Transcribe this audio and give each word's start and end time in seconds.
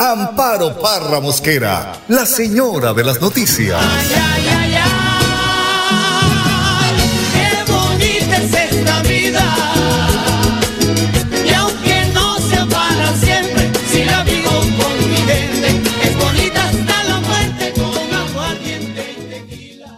Amparo 0.00 0.80
Parra 0.80 1.18
Mosquera, 1.18 1.92
la 2.06 2.24
señora 2.24 2.94
de 2.94 3.02
las 3.02 3.20
noticias. 3.20 3.82
Ay, 3.82 4.06
ay, 4.14 4.46
ay, 4.48 4.74
ay, 6.84 6.94
qué 7.34 7.48
bonita 7.72 8.36
es 8.36 8.54
esta 8.54 9.02
vida. 9.02 9.42
Y 11.44 11.52
aunque 11.52 12.04
no 12.14 12.38
sea 12.38 12.64
para 12.66 13.12
siempre, 13.16 13.72
si 13.90 14.04
la 14.04 14.22
vivo 14.22 14.50
con 14.78 15.10
mi 15.10 15.16
gente, 15.16 15.66
es 16.04 16.16
bonita 16.16 16.68
hasta 16.68 17.02
la 17.02 17.18
muerte 17.18 17.72
con 17.74 18.14
aguardiente 18.14 19.02
y 19.18 19.22
tequila. 19.30 19.90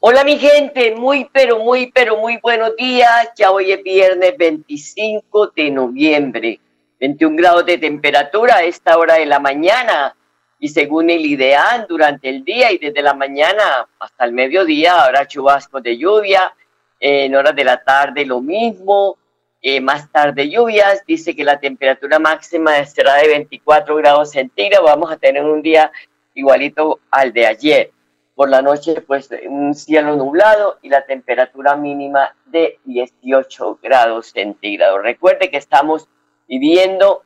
Hola 0.00 0.24
mi 0.24 0.38
gente, 0.38 0.94
muy 0.94 1.28
pero 1.30 1.58
muy 1.58 1.92
pero 1.92 2.16
muy 2.16 2.38
buenos 2.38 2.74
días. 2.78 3.28
Ya 3.36 3.50
hoy 3.50 3.70
es 3.70 3.82
viernes 3.82 4.34
25 4.38 5.48
de 5.54 5.70
noviembre. 5.70 6.58
21 7.02 7.36
grados 7.36 7.66
de 7.66 7.78
temperatura 7.78 8.58
a 8.58 8.62
esta 8.62 8.96
hora 8.96 9.14
de 9.14 9.26
la 9.26 9.40
mañana 9.40 10.14
y 10.60 10.68
según 10.68 11.10
el 11.10 11.26
IDEAN 11.26 11.86
durante 11.88 12.28
el 12.28 12.44
día 12.44 12.70
y 12.70 12.78
desde 12.78 13.02
la 13.02 13.12
mañana 13.12 13.88
hasta 13.98 14.24
el 14.24 14.30
mediodía 14.30 15.02
habrá 15.02 15.26
chubascos 15.26 15.82
de 15.82 15.98
lluvia, 15.98 16.54
en 17.00 17.34
horas 17.34 17.56
de 17.56 17.64
la 17.64 17.82
tarde 17.82 18.24
lo 18.24 18.40
mismo, 18.40 19.18
eh, 19.60 19.80
más 19.80 20.12
tarde 20.12 20.48
lluvias, 20.48 21.02
dice 21.04 21.34
que 21.34 21.42
la 21.42 21.58
temperatura 21.58 22.20
máxima 22.20 22.84
será 22.84 23.16
de 23.16 23.26
24 23.26 23.96
grados 23.96 24.30
centígrados, 24.30 24.88
vamos 24.88 25.10
a 25.10 25.16
tener 25.16 25.44
un 25.44 25.60
día 25.60 25.90
igualito 26.34 27.00
al 27.10 27.32
de 27.32 27.46
ayer. 27.46 27.90
Por 28.36 28.48
la 28.48 28.62
noche 28.62 29.00
pues 29.00 29.28
un 29.48 29.74
cielo 29.74 30.14
nublado 30.14 30.78
y 30.82 30.88
la 30.88 31.04
temperatura 31.04 31.74
mínima 31.74 32.36
de 32.46 32.78
18 32.84 33.80
grados 33.82 34.28
centígrados. 34.28 35.02
Recuerde 35.02 35.50
que 35.50 35.56
estamos 35.56 36.08
viviendo 36.52 37.22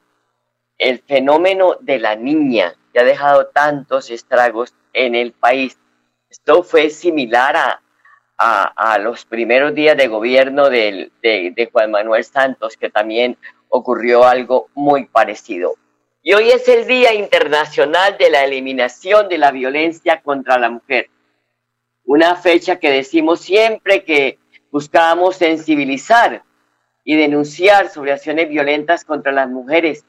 el 0.79 1.01
fenómeno 1.01 1.79
de 1.81 1.99
la 1.99 2.15
niña 2.15 2.77
que 2.93 3.01
ha 3.01 3.03
dejado 3.05 3.49
tantos 3.49 4.09
estragos 4.13 4.73
en 4.93 5.17
el 5.17 5.33
país. 5.33 5.77
Esto 6.31 6.63
fue 6.63 6.91
similar 6.91 7.57
a, 7.57 7.83
a, 8.39 8.99
los 8.99 9.25
primeros 9.25 9.75
días 9.75 9.97
de 9.97 10.07
gobierno 10.07 10.71
de, 10.71 11.11
de 11.23 11.71
Juan 11.73 11.91
Manuel 11.91 12.23
Santos, 12.23 12.77
que 12.77 12.89
también 12.89 13.37
ocurrió 13.69 14.23
algo 14.23 14.69
muy 14.75 15.07
parecido. 15.07 15.75
Y 16.23 16.33
hoy 16.35 16.51
es 16.51 16.69
el 16.69 16.87
Día 16.87 17.13
Internacional 17.13 18.17
de 18.19 18.31
la 18.31 18.45
Eliminación 18.45 19.29
de 19.29 19.39
la 19.39 19.51
Violencia 19.51 20.23
contra 20.23 20.57
la 20.57 20.71
Mujer. 20.71 21.11
Una 22.05 22.37
fecha 22.37 22.79
que 22.79 22.93
decimos 22.93 23.41
siempre 23.41 24.05
que 24.05 24.39
buscábamos 24.71 25.35
sensibilizar 25.35 26.45
y 27.09 27.15
denunciar 27.15 27.89
sobre 27.89 28.13
acciones 28.13 28.49
violentas 28.49 29.05
contra 29.05 29.31
las 29.31 29.49
mujeres. 29.49 30.05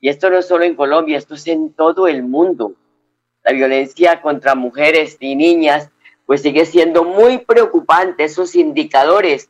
Y 0.00 0.08
esto 0.08 0.28
no 0.28 0.38
es 0.38 0.48
solo 0.48 0.64
en 0.64 0.74
Colombia, 0.74 1.16
esto 1.16 1.36
es 1.36 1.46
en 1.46 1.72
todo 1.72 2.08
el 2.08 2.24
mundo. 2.24 2.74
La 3.44 3.52
violencia 3.52 4.20
contra 4.20 4.56
mujeres 4.56 5.16
y 5.20 5.36
niñas 5.36 5.90
pues 6.26 6.42
sigue 6.42 6.66
siendo 6.66 7.04
muy 7.04 7.38
preocupante. 7.38 8.24
Esos 8.24 8.56
indicadores, 8.56 9.48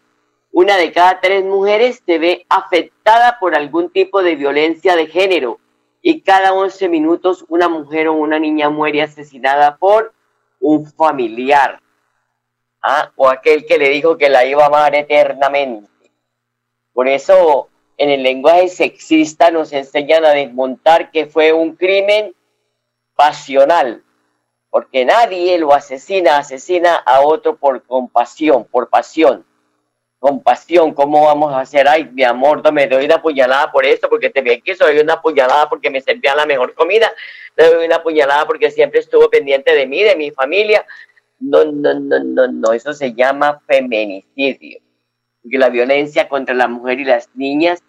una 0.52 0.76
de 0.76 0.92
cada 0.92 1.20
tres 1.20 1.42
mujeres 1.42 2.02
se 2.04 2.18
ve 2.18 2.44
afectada 2.50 3.38
por 3.40 3.56
algún 3.56 3.90
tipo 3.90 4.22
de 4.22 4.36
violencia 4.36 4.94
de 4.94 5.06
género 5.06 5.58
y 6.02 6.20
cada 6.20 6.52
11 6.52 6.90
minutos 6.90 7.46
una 7.48 7.70
mujer 7.70 8.08
o 8.08 8.12
una 8.12 8.38
niña 8.38 8.68
muere 8.68 9.00
asesinada 9.00 9.78
por 9.78 10.12
un 10.58 10.84
familiar 10.84 11.80
¿ah? 12.82 13.10
o 13.16 13.26
aquel 13.30 13.64
que 13.64 13.78
le 13.78 13.88
dijo 13.88 14.18
que 14.18 14.28
la 14.28 14.44
iba 14.44 14.64
a 14.64 14.66
amar 14.66 14.94
eternamente. 14.94 15.89
Por 16.92 17.08
eso 17.08 17.68
en 17.96 18.08
el 18.08 18.22
lenguaje 18.22 18.68
sexista 18.68 19.50
nos 19.50 19.72
enseñan 19.72 20.24
a 20.24 20.30
desmontar 20.30 21.10
que 21.10 21.26
fue 21.26 21.52
un 21.52 21.76
crimen 21.76 22.34
pasional, 23.14 24.02
porque 24.70 25.04
nadie 25.04 25.58
lo 25.58 25.74
asesina, 25.74 26.38
asesina 26.38 26.96
a 26.96 27.20
otro 27.20 27.56
por 27.56 27.82
compasión, 27.84 28.64
por 28.64 28.88
pasión. 28.88 29.44
Compasión, 30.18 30.94
¿cómo 30.94 31.26
vamos 31.26 31.52
a 31.52 31.60
hacer? 31.60 31.88
Ay, 31.88 32.08
mi 32.12 32.24
amor, 32.24 32.62
no 32.64 32.72
me 32.72 32.86
doy 32.86 33.04
una 33.04 33.20
puñalada 33.20 33.70
por 33.70 33.84
esto, 33.84 34.08
porque 34.08 34.30
te 34.30 34.40
vi 34.40 34.60
que 34.62 34.74
soy 34.74 34.98
una 34.98 35.20
puñalada 35.20 35.68
porque 35.68 35.90
me 35.90 36.00
servía 36.00 36.34
la 36.34 36.46
mejor 36.46 36.74
comida, 36.74 37.12
doy 37.56 37.86
una 37.86 38.02
puñalada 38.02 38.46
porque 38.46 38.70
siempre 38.70 39.00
estuvo 39.00 39.28
pendiente 39.28 39.74
de 39.74 39.86
mí, 39.86 40.02
de 40.02 40.16
mi 40.16 40.30
familia. 40.30 40.86
No, 41.38 41.64
no, 41.64 42.00
no, 42.00 42.18
no, 42.18 42.48
no, 42.48 42.72
eso 42.72 42.92
se 42.92 43.14
llama 43.14 43.60
feminicidio 43.66 44.80
porque 45.42 45.58
la 45.58 45.68
violencia 45.68 46.28
contra 46.28 46.54
la 46.54 46.68
mujer 46.68 47.00
y 47.00 47.04
las 47.04 47.28
niñas 47.34 47.82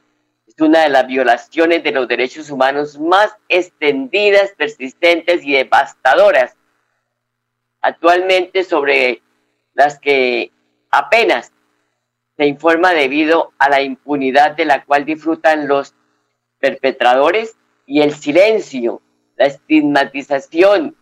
es 0.47 0.56
una 0.59 0.81
de 0.81 0.89
las 0.89 1.07
violaciones 1.07 1.84
de 1.84 1.91
los 1.91 2.07
derechos 2.07 2.50
humanos 2.50 3.00
más 3.00 3.35
extendidas, 3.47 4.51
persistentes 4.57 5.44
y 5.44 5.53
devastadoras. 5.53 6.56
Actualmente 7.81 8.63
sobre 8.63 9.22
las 9.73 10.00
que 10.00 10.51
apenas 10.89 11.51
se 12.38 12.45
informa 12.45 12.94
debido 12.94 13.53
a 13.59 13.69
la 13.69 13.81
impunidad 13.81 14.51
de 14.56 14.66
la 14.66 14.83
cual 14.83 15.06
disfrutan 15.06 15.68
los 15.68 15.95
perpetradores 16.59 17.57
y 17.85 18.01
el 18.01 18.13
silencio, 18.13 19.01
la 19.35 19.45
estigmatización 19.47 20.95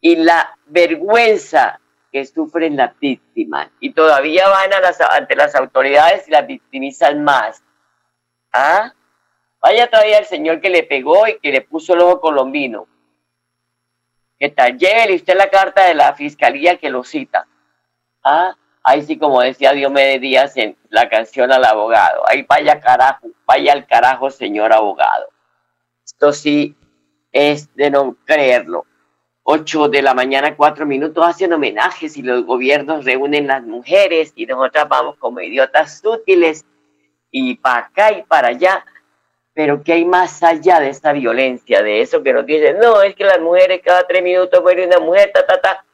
y 0.00 0.16
la 0.16 0.56
vergüenza 0.66 1.80
que 2.16 2.24
sufren 2.24 2.78
las 2.78 2.98
víctimas 2.98 3.68
y 3.78 3.92
todavía 3.92 4.48
van 4.48 4.72
a 4.72 4.80
las, 4.80 4.98
ante 5.02 5.36
las 5.36 5.54
autoridades 5.54 6.26
y 6.26 6.30
las 6.30 6.46
victimizan 6.46 7.22
más. 7.22 7.62
¿Ah? 8.54 8.94
Vaya 9.60 9.90
todavía 9.90 10.20
el 10.20 10.24
señor 10.24 10.62
que 10.62 10.70
le 10.70 10.82
pegó 10.82 11.28
y 11.28 11.38
que 11.40 11.52
le 11.52 11.60
puso 11.60 11.92
el 11.92 12.00
ojo 12.00 12.22
colombino. 12.22 12.88
¿Qué 14.38 14.48
tal? 14.48 14.78
Llévele 14.78 15.16
usted 15.16 15.36
la 15.36 15.50
carta 15.50 15.84
de 15.84 15.92
la 15.92 16.14
fiscalía 16.14 16.78
que 16.78 16.88
lo 16.88 17.04
cita. 17.04 17.46
¿Ah? 18.24 18.56
Ahí 18.82 19.02
sí, 19.02 19.18
como 19.18 19.42
decía 19.42 19.72
Diomedes 19.72 20.18
Díaz 20.22 20.56
en 20.56 20.74
la 20.88 21.10
canción 21.10 21.52
al 21.52 21.66
abogado. 21.66 22.22
Ahí 22.26 22.46
vaya 22.48 22.80
carajo, 22.80 23.26
vaya 23.44 23.74
al 23.74 23.86
carajo, 23.86 24.30
señor 24.30 24.72
abogado. 24.72 25.28
Esto 26.02 26.32
sí 26.32 26.78
es 27.30 27.74
de 27.74 27.90
no 27.90 28.16
creerlo. 28.24 28.86
8 29.48 29.88
de 29.90 30.02
la 30.02 30.12
mañana, 30.12 30.56
4 30.56 30.84
minutos, 30.86 31.24
hacen 31.24 31.52
homenajes 31.52 32.16
y 32.16 32.22
los 32.22 32.44
gobiernos 32.44 33.04
reúnen 33.04 33.46
las 33.46 33.62
mujeres 33.62 34.32
y 34.34 34.44
nosotras 34.44 34.88
vamos 34.88 35.16
como 35.18 35.40
idiotas 35.40 36.02
útiles 36.04 36.66
y 37.30 37.54
para 37.54 37.86
acá 37.86 38.10
y 38.10 38.24
para 38.24 38.48
allá. 38.48 38.84
Pero 39.54 39.84
¿qué 39.84 39.92
hay 39.92 40.04
más 40.04 40.42
allá 40.42 40.80
de 40.80 40.88
esta 40.88 41.12
violencia? 41.12 41.80
De 41.80 42.00
eso 42.00 42.24
que 42.24 42.32
nos 42.32 42.44
dicen, 42.44 42.80
no, 42.80 43.00
es 43.02 43.14
que 43.14 43.22
las 43.22 43.40
mujeres 43.40 43.82
cada 43.84 44.04
tres 44.04 44.20
minutos 44.20 44.60
muere 44.60 44.84
una 44.84 44.98
mujer, 44.98 45.30
ta, 45.32 45.46
ta, 45.46 45.60
ta. 45.60 45.84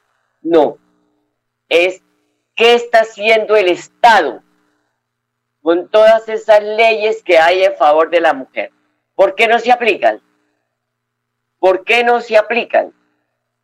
No, 0.41 0.79
es 1.69 2.01
qué 2.55 2.73
está 2.73 3.01
haciendo 3.01 3.55
el 3.55 3.67
Estado 3.67 4.41
con 5.61 5.89
todas 5.89 6.27
esas 6.27 6.63
leyes 6.63 7.21
que 7.21 7.37
hay 7.37 7.65
en 7.65 7.75
favor 7.75 8.09
de 8.09 8.19
la 8.19 8.33
mujer. 8.33 8.71
¿Por 9.13 9.35
qué 9.35 9.47
no 9.47 9.59
se 9.59 9.71
aplican? 9.71 10.19
¿Por 11.59 11.83
qué 11.83 12.03
no 12.03 12.19
se 12.19 12.35
aplican? 12.35 12.93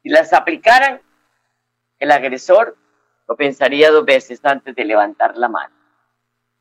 Si 0.01 0.09
las 0.09 0.31
aplicaran, 0.33 1.01
el 1.99 2.11
agresor 2.11 2.77
lo 3.27 3.35
pensaría 3.35 3.91
dos 3.91 4.05
veces 4.05 4.39
antes 4.43 4.75
de 4.75 4.85
levantar 4.85 5.37
la 5.37 5.49
mano. 5.49 5.73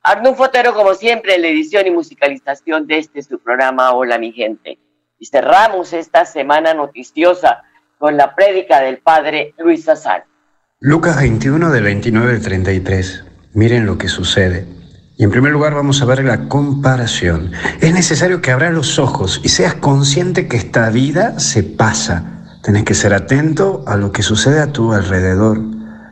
Arnulfo 0.03 0.45
Fotero, 0.45 0.75
como 0.75 0.95
siempre, 0.95 1.35
en 1.35 1.43
la 1.43 1.49
edición 1.49 1.87
y 1.87 1.91
musicalización 1.91 2.87
de 2.87 2.99
este 2.99 3.23
su 3.23 3.39
programa 3.39 3.93
Hola 3.93 4.19
mi 4.19 4.33
gente. 4.33 4.79
Y 5.19 5.27
cerramos 5.27 5.93
esta 5.93 6.25
semana 6.25 6.75
noticiosa 6.75 7.63
con 7.99 8.17
la 8.17 8.35
prédica 8.35 8.81
del 8.81 8.99
padre 8.99 9.55
Luis 9.59 9.89
Azar. 9.89 10.25
Lucas 10.81 11.17
21 11.17 11.71
del 11.71 11.85
29 11.85 12.33
al 12.33 12.43
33. 12.43 13.25
Miren 13.55 13.87
lo 13.87 13.99
que 13.99 14.09
sucede. 14.09 14.67
Y 15.17 15.25
en 15.25 15.31
primer 15.31 15.53
lugar 15.53 15.75
vamos 15.75 16.01
a 16.01 16.05
ver 16.05 16.25
la 16.25 16.49
comparación. 16.49 17.53
Es 17.81 17.93
necesario 17.93 18.41
que 18.41 18.53
abras 18.53 18.73
los 18.73 18.99
ojos 19.01 19.41
y 19.43 19.49
seas 19.49 19.75
consciente 19.75 20.47
que 20.47 20.57
esta 20.57 20.91
vida 20.91 21.41
se 21.41 21.65
pasa 21.65 22.38
Tenés 22.63 22.85
que 22.85 22.95
ser 22.95 23.15
atento 23.15 23.85
a 23.87 23.97
lo 23.97 24.13
que 24.13 24.23
sucede 24.23 24.61
a 24.61 24.73
tu 24.73 24.93
alrededor. 24.93 25.61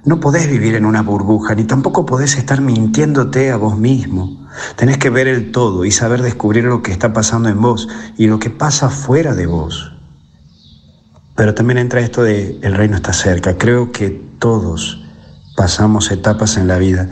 No 0.04 0.20
podés 0.20 0.48
vivir 0.48 0.76
en 0.76 0.84
una 0.84 1.02
burbuja, 1.02 1.54
ni 1.54 1.64
tampoco 1.64 2.06
podés 2.06 2.36
estar 2.36 2.60
mintiéndote 2.60 3.50
a 3.50 3.56
vos 3.56 3.76
mismo. 3.76 4.46
Tenés 4.76 4.98
que 4.98 5.10
ver 5.10 5.26
el 5.26 5.50
todo 5.50 5.84
y 5.84 5.90
saber 5.90 6.22
descubrir 6.22 6.64
lo 6.64 6.82
que 6.82 6.92
está 6.92 7.12
pasando 7.12 7.48
en 7.48 7.60
vos 7.60 7.88
y 8.16 8.28
lo 8.28 8.38
que 8.38 8.50
pasa 8.50 8.88
fuera 8.88 9.34
de 9.34 9.46
vos. 9.46 9.92
Pero 11.34 11.54
también 11.54 11.78
entra 11.78 12.00
esto 12.00 12.22
de 12.22 12.58
el 12.62 12.74
reino 12.74 12.96
está 12.96 13.12
cerca. 13.12 13.58
Creo 13.58 13.90
que 13.90 14.10
todos 14.38 15.02
pasamos 15.56 16.10
etapas 16.10 16.56
en 16.56 16.68
la 16.68 16.78
vida 16.78 17.08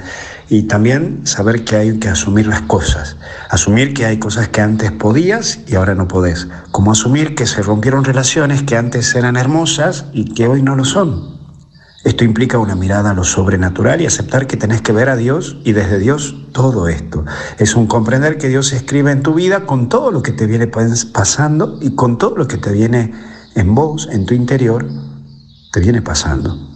y 0.49 0.65
también 0.65 1.27
saber 1.27 1.65
que 1.65 1.77
hay 1.77 1.99
que 1.99 2.09
asumir 2.09 2.47
las 2.47 2.63
cosas, 2.63 3.17
asumir 3.49 3.95
que 3.95 4.07
hay 4.07 4.19
cosas 4.19 4.49
que 4.49 4.61
antes 4.61 4.93
podías 4.93 5.61
y 5.67 5.75
ahora 5.75 5.95
no 5.95 6.09
podés, 6.09 6.49
como 6.71 6.93
asumir 6.93 7.35
que 7.35 7.47
se 7.47 7.63
rompieron 7.63 8.05
relaciones 8.05 8.63
que 8.63 8.77
antes 8.77 9.15
eran 9.15 9.37
hermosas 9.37 10.07
y 10.13 10.35
que 10.35 10.47
hoy 10.47 10.63
no 10.63 10.77
lo 10.77 10.85
son. 10.85 11.35
Esto 12.05 12.23
implica 12.23 12.59
una 12.59 12.75
mirada 12.75 13.13
a 13.13 13.15
lo 13.15 13.25
sobrenatural 13.25 14.03
y 14.03 14.07
aceptar 14.07 14.47
que 14.47 14.59
tenés 14.59 14.83
que 14.83 14.93
ver 14.93 15.09
a 15.09 15.17
Dios 15.17 15.57
y 15.65 15.73
desde 15.73 15.99
Dios 15.99 16.37
todo 16.53 16.89
esto. 16.89 17.25
Es 17.59 17.75
un 17.75 17.87
comprender 17.87 18.37
que 18.37 18.49
Dios 18.49 18.75
escribe 18.75 19.11
en 19.11 19.23
tu 19.23 19.33
vida 19.33 19.65
con 19.65 19.89
todo 19.89 20.11
lo 20.11 20.23
que 20.23 20.33
te 20.33 20.47
viene 20.47 20.67
pasando 20.67 21.79
y 21.81 21.95
con 21.95 22.19
todo 22.19 22.37
lo 22.37 22.47
que 22.47 22.59
te 22.59 22.73
viene 22.73 23.15
en 23.55 23.75
vos, 23.75 24.07
en 24.13 24.27
tu 24.27 24.35
interior, 24.35 24.87
te 25.73 25.81
viene 25.81 26.03
pasando. 26.03 26.74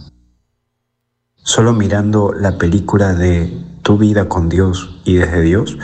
Solo 1.43 1.73
mirando 1.73 2.33
la 2.33 2.57
película 2.57 3.13
de 3.13 3.51
tu 3.81 3.97
vida 3.97 4.29
con 4.29 4.49
Dios 4.49 4.99
y 5.05 5.15
desde 5.15 5.41
Dios, 5.41 5.77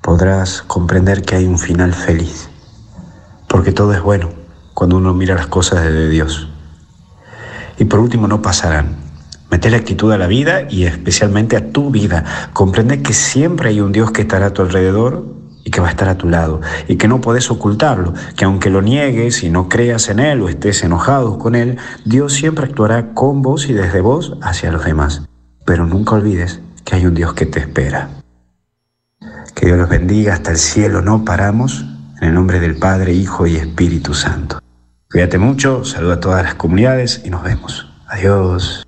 podrás 0.00 0.62
comprender 0.62 1.22
que 1.22 1.36
hay 1.36 1.46
un 1.46 1.58
final 1.58 1.92
feliz. 1.92 2.48
Porque 3.46 3.72
todo 3.72 3.92
es 3.92 4.02
bueno 4.02 4.30
cuando 4.74 4.96
uno 4.96 5.14
mira 5.14 5.34
las 5.34 5.46
cosas 5.46 5.82
desde 5.82 6.08
Dios. 6.08 6.48
Y 7.78 7.84
por 7.84 8.00
último, 8.00 8.26
no 8.26 8.42
pasarán. 8.42 8.96
Mete 9.50 9.70
la 9.70 9.78
actitud 9.78 10.12
a 10.12 10.18
la 10.18 10.26
vida 10.26 10.62
y 10.70 10.84
especialmente 10.84 11.56
a 11.56 11.72
tu 11.72 11.90
vida. 11.90 12.50
Comprende 12.52 13.02
que 13.02 13.12
siempre 13.12 13.70
hay 13.70 13.80
un 13.80 13.92
Dios 13.92 14.10
que 14.12 14.22
estará 14.22 14.46
a 14.46 14.52
tu 14.52 14.62
alrededor 14.62 15.24
y 15.64 15.70
que 15.70 15.80
va 15.80 15.88
a 15.88 15.90
estar 15.90 16.08
a 16.08 16.18
tu 16.18 16.28
lado 16.28 16.60
y 16.88 16.96
que 16.96 17.08
no 17.08 17.20
puedes 17.20 17.50
ocultarlo, 17.50 18.14
que 18.36 18.44
aunque 18.44 18.70
lo 18.70 18.82
niegues 18.82 19.42
y 19.42 19.50
no 19.50 19.68
creas 19.68 20.08
en 20.08 20.18
Él 20.18 20.40
o 20.42 20.48
estés 20.48 20.82
enojado 20.82 21.38
con 21.38 21.54
Él, 21.54 21.78
Dios 22.04 22.32
siempre 22.32 22.66
actuará 22.66 23.12
con 23.14 23.42
vos 23.42 23.68
y 23.68 23.72
desde 23.72 24.00
vos 24.00 24.36
hacia 24.42 24.72
los 24.72 24.84
demás. 24.84 25.22
Pero 25.64 25.86
nunca 25.86 26.14
olvides 26.14 26.60
que 26.84 26.96
hay 26.96 27.06
un 27.06 27.14
Dios 27.14 27.34
que 27.34 27.46
te 27.46 27.60
espera. 27.60 28.10
Que 29.54 29.66
Dios 29.66 29.78
los 29.78 29.88
bendiga 29.88 30.34
hasta 30.34 30.50
el 30.50 30.56
cielo, 30.56 31.02
no 31.02 31.24
paramos, 31.24 31.84
en 32.20 32.28
el 32.28 32.34
nombre 32.34 32.60
del 32.60 32.78
Padre, 32.78 33.12
Hijo 33.12 33.46
y 33.46 33.56
Espíritu 33.56 34.14
Santo. 34.14 34.60
Cuídate 35.10 35.38
mucho, 35.38 35.84
saluda 35.84 36.14
a 36.14 36.20
todas 36.20 36.44
las 36.44 36.54
comunidades 36.54 37.22
y 37.24 37.30
nos 37.30 37.42
vemos. 37.42 37.86
Adiós. 38.06 38.86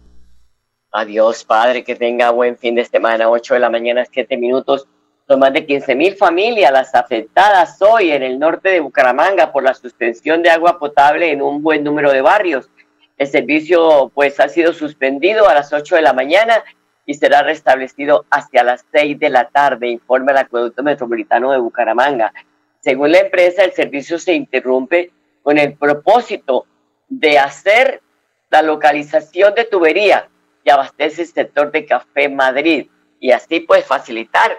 Adiós, 0.92 1.44
Padre, 1.44 1.84
que 1.84 1.96
tenga 1.96 2.30
buen 2.30 2.56
fin 2.56 2.74
de 2.74 2.84
semana, 2.84 3.28
8 3.28 3.54
de 3.54 3.60
la 3.60 3.70
mañana, 3.70 4.04
7 4.10 4.36
minutos. 4.36 4.86
Son 5.32 5.40
más 5.40 5.54
de 5.54 5.64
15 5.64 5.94
mil 5.94 6.14
familias 6.14 6.70
las 6.70 6.94
afectadas 6.94 7.80
hoy 7.80 8.10
en 8.10 8.22
el 8.22 8.38
norte 8.38 8.68
de 8.68 8.80
Bucaramanga 8.80 9.50
por 9.50 9.62
la 9.62 9.72
suspensión 9.72 10.42
de 10.42 10.50
agua 10.50 10.78
potable 10.78 11.32
en 11.32 11.40
un 11.40 11.62
buen 11.62 11.82
número 11.82 12.12
de 12.12 12.20
barrios. 12.20 12.68
El 13.16 13.28
servicio 13.28 14.12
pues 14.14 14.38
ha 14.40 14.50
sido 14.50 14.74
suspendido 14.74 15.48
a 15.48 15.54
las 15.54 15.72
8 15.72 15.96
de 15.96 16.02
la 16.02 16.12
mañana 16.12 16.62
y 17.06 17.14
será 17.14 17.42
restablecido 17.42 18.26
hacia 18.28 18.62
las 18.62 18.84
6 18.92 19.18
de 19.18 19.30
la 19.30 19.48
tarde, 19.48 19.88
informa 19.88 20.32
el 20.32 20.36
Acueducto 20.36 20.82
Metropolitano 20.82 21.50
de 21.50 21.60
Bucaramanga. 21.60 22.34
Según 22.80 23.12
la 23.12 23.20
empresa, 23.20 23.64
el 23.64 23.72
servicio 23.72 24.18
se 24.18 24.34
interrumpe 24.34 25.12
con 25.42 25.56
el 25.56 25.72
propósito 25.78 26.66
de 27.08 27.38
hacer 27.38 28.02
la 28.50 28.60
localización 28.60 29.54
de 29.54 29.64
tubería 29.64 30.28
que 30.62 30.70
abastece 30.70 31.22
el 31.22 31.28
sector 31.28 31.72
de 31.72 31.86
Café 31.86 32.28
Madrid 32.28 32.88
y 33.18 33.30
así 33.30 33.60
pues 33.60 33.86
facilitar 33.86 34.58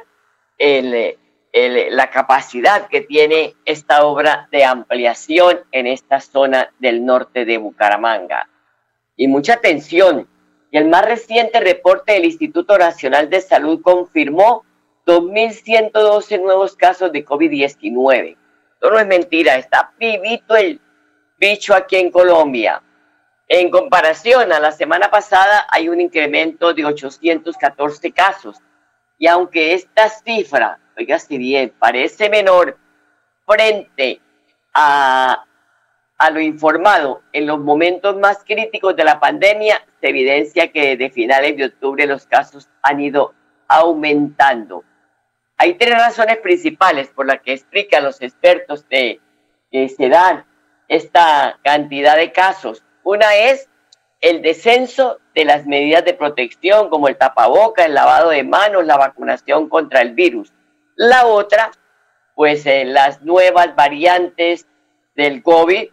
la 0.60 2.10
capacidad 2.10 2.88
que 2.88 3.02
tiene 3.02 3.56
esta 3.66 4.06
obra 4.06 4.48
de 4.52 4.66
ampliación 4.66 5.60
en 5.72 5.88
esta 5.88 6.20
zona 6.20 6.72
del 6.80 7.06
norte 7.06 7.46
de 7.46 7.58
Bucaramanga. 7.58 8.50
Y 9.16 9.28
mucha 9.28 9.54
atención, 9.54 10.28
y 10.72 10.78
el 10.78 10.90
más 10.90 11.06
reciente 11.06 11.60
reporte 11.60 12.14
del 12.14 12.26
Instituto 12.26 12.78
Nacional 12.78 13.30
de 13.30 13.42
Salud 13.42 13.82
confirmó 13.82 14.66
2.112 15.06 16.42
nuevos 16.42 16.76
casos 16.76 17.12
de 17.12 17.26
COVID-19 17.26 18.38
no 18.90 19.00
es 19.00 19.08
mentira, 19.08 19.56
está 19.56 19.94
vivito 19.98 20.56
el 20.56 20.80
bicho 21.38 21.74
aquí 21.74 21.98
en 21.98 22.12
Colombia. 22.12 22.82
En 23.48 23.70
comparación 23.70 24.52
a 24.52 24.60
la 24.60 24.72
semana 24.72 25.10
pasada 25.10 25.68
hay 25.70 25.90
un 25.90 26.02
incremento 26.02 26.74
de 26.74 26.86
814 26.86 28.12
casos. 28.12 28.58
Y 29.24 29.28
aunque 29.28 29.74
esta 29.74 30.10
cifra, 30.10 30.80
oiga 30.98 31.18
si 31.18 31.38
bien, 31.38 31.74
parece 31.80 32.30
menor 32.30 32.78
frente 33.46 34.20
a, 34.74 35.46
a 36.18 36.30
lo 36.30 36.42
informado 36.42 37.22
en 37.32 37.48
los 37.48 37.58
momentos 37.58 38.18
más 38.18 38.44
críticos 38.44 38.98
de 38.98 39.06
la 39.06 39.22
pandemia, 39.22 39.82
se 40.02 40.10
evidencia 40.10 40.74
que 40.74 40.98
desde 40.98 41.10
finales 41.10 41.56
de 41.56 41.68
octubre 41.68 42.06
los 42.06 42.28
casos 42.28 42.68
han 42.82 43.00
ido 43.00 43.34
aumentando. 43.70 44.84
Hay 45.56 45.76
tres 45.76 45.98
razones 45.98 46.40
principales 46.40 47.08
por 47.08 47.26
las 47.26 47.40
que 47.44 47.54
explican 47.54 48.04
los 48.04 48.22
expertos 48.22 48.84
que 48.90 49.22
se 49.72 50.10
dan 50.10 50.46
esta 50.90 51.58
cantidad 51.64 52.18
de 52.18 52.34
casos. 52.34 52.84
Una 53.04 53.34
es 53.36 53.70
el 54.24 54.42
descenso 54.42 55.20
de 55.36 55.44
las 55.44 55.66
medidas 55.66 56.06
de 56.06 56.14
protección 56.14 56.90
como 56.90 57.10
el 57.10 57.18
tapaboca, 57.18 57.84
el 57.84 57.94
lavado 57.94 58.30
de 58.30 58.46
manos, 58.46 58.86
la 58.86 58.96
vacunación 58.96 59.68
contra 59.68 60.02
el 60.02 60.14
virus. 60.14 60.54
La 60.96 61.26
otra, 61.26 61.72
pues 62.34 62.66
eh, 62.66 62.86
las 62.86 63.22
nuevas 63.22 63.76
variantes 63.76 64.66
del 65.18 65.44
COVID. 65.44 65.90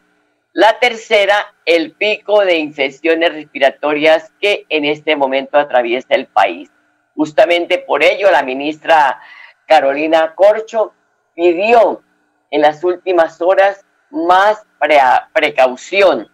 La 0.53 0.79
tercera, 0.79 1.55
el 1.67 1.91
pico 1.91 2.45
de 2.45 2.59
infecciones 2.59 3.35
respiratorias 3.35 4.33
que 4.41 4.65
en 4.69 4.85
este 4.85 5.17
momento 5.17 5.59
atraviesa 5.59 6.15
el 6.15 6.27
país. 6.27 6.71
Justamente 7.17 7.79
por 7.79 8.05
ello, 8.05 8.31
la 8.31 8.45
ministra 8.45 9.21
Carolina 9.67 10.37
Corcho 10.37 10.95
pidió 11.35 12.01
en 12.53 12.63
las 12.63 12.85
últimas 12.85 13.41
horas 13.41 13.85
más 14.09 14.65
precaución. 15.33 16.31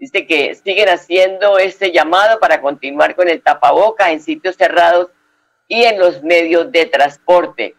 Dice 0.00 0.26
que 0.26 0.54
siguen 0.54 0.88
haciendo 0.88 1.58
este 1.58 1.92
llamado 1.92 2.40
para 2.40 2.62
continuar 2.62 3.14
con 3.14 3.28
el 3.28 3.42
tapaboca 3.42 4.10
en 4.10 4.22
sitios 4.22 4.56
cerrados 4.56 5.08
y 5.68 5.84
en 5.84 5.98
los 5.98 6.22
medios 6.22 6.72
de 6.72 6.86
transporte. 6.86 7.76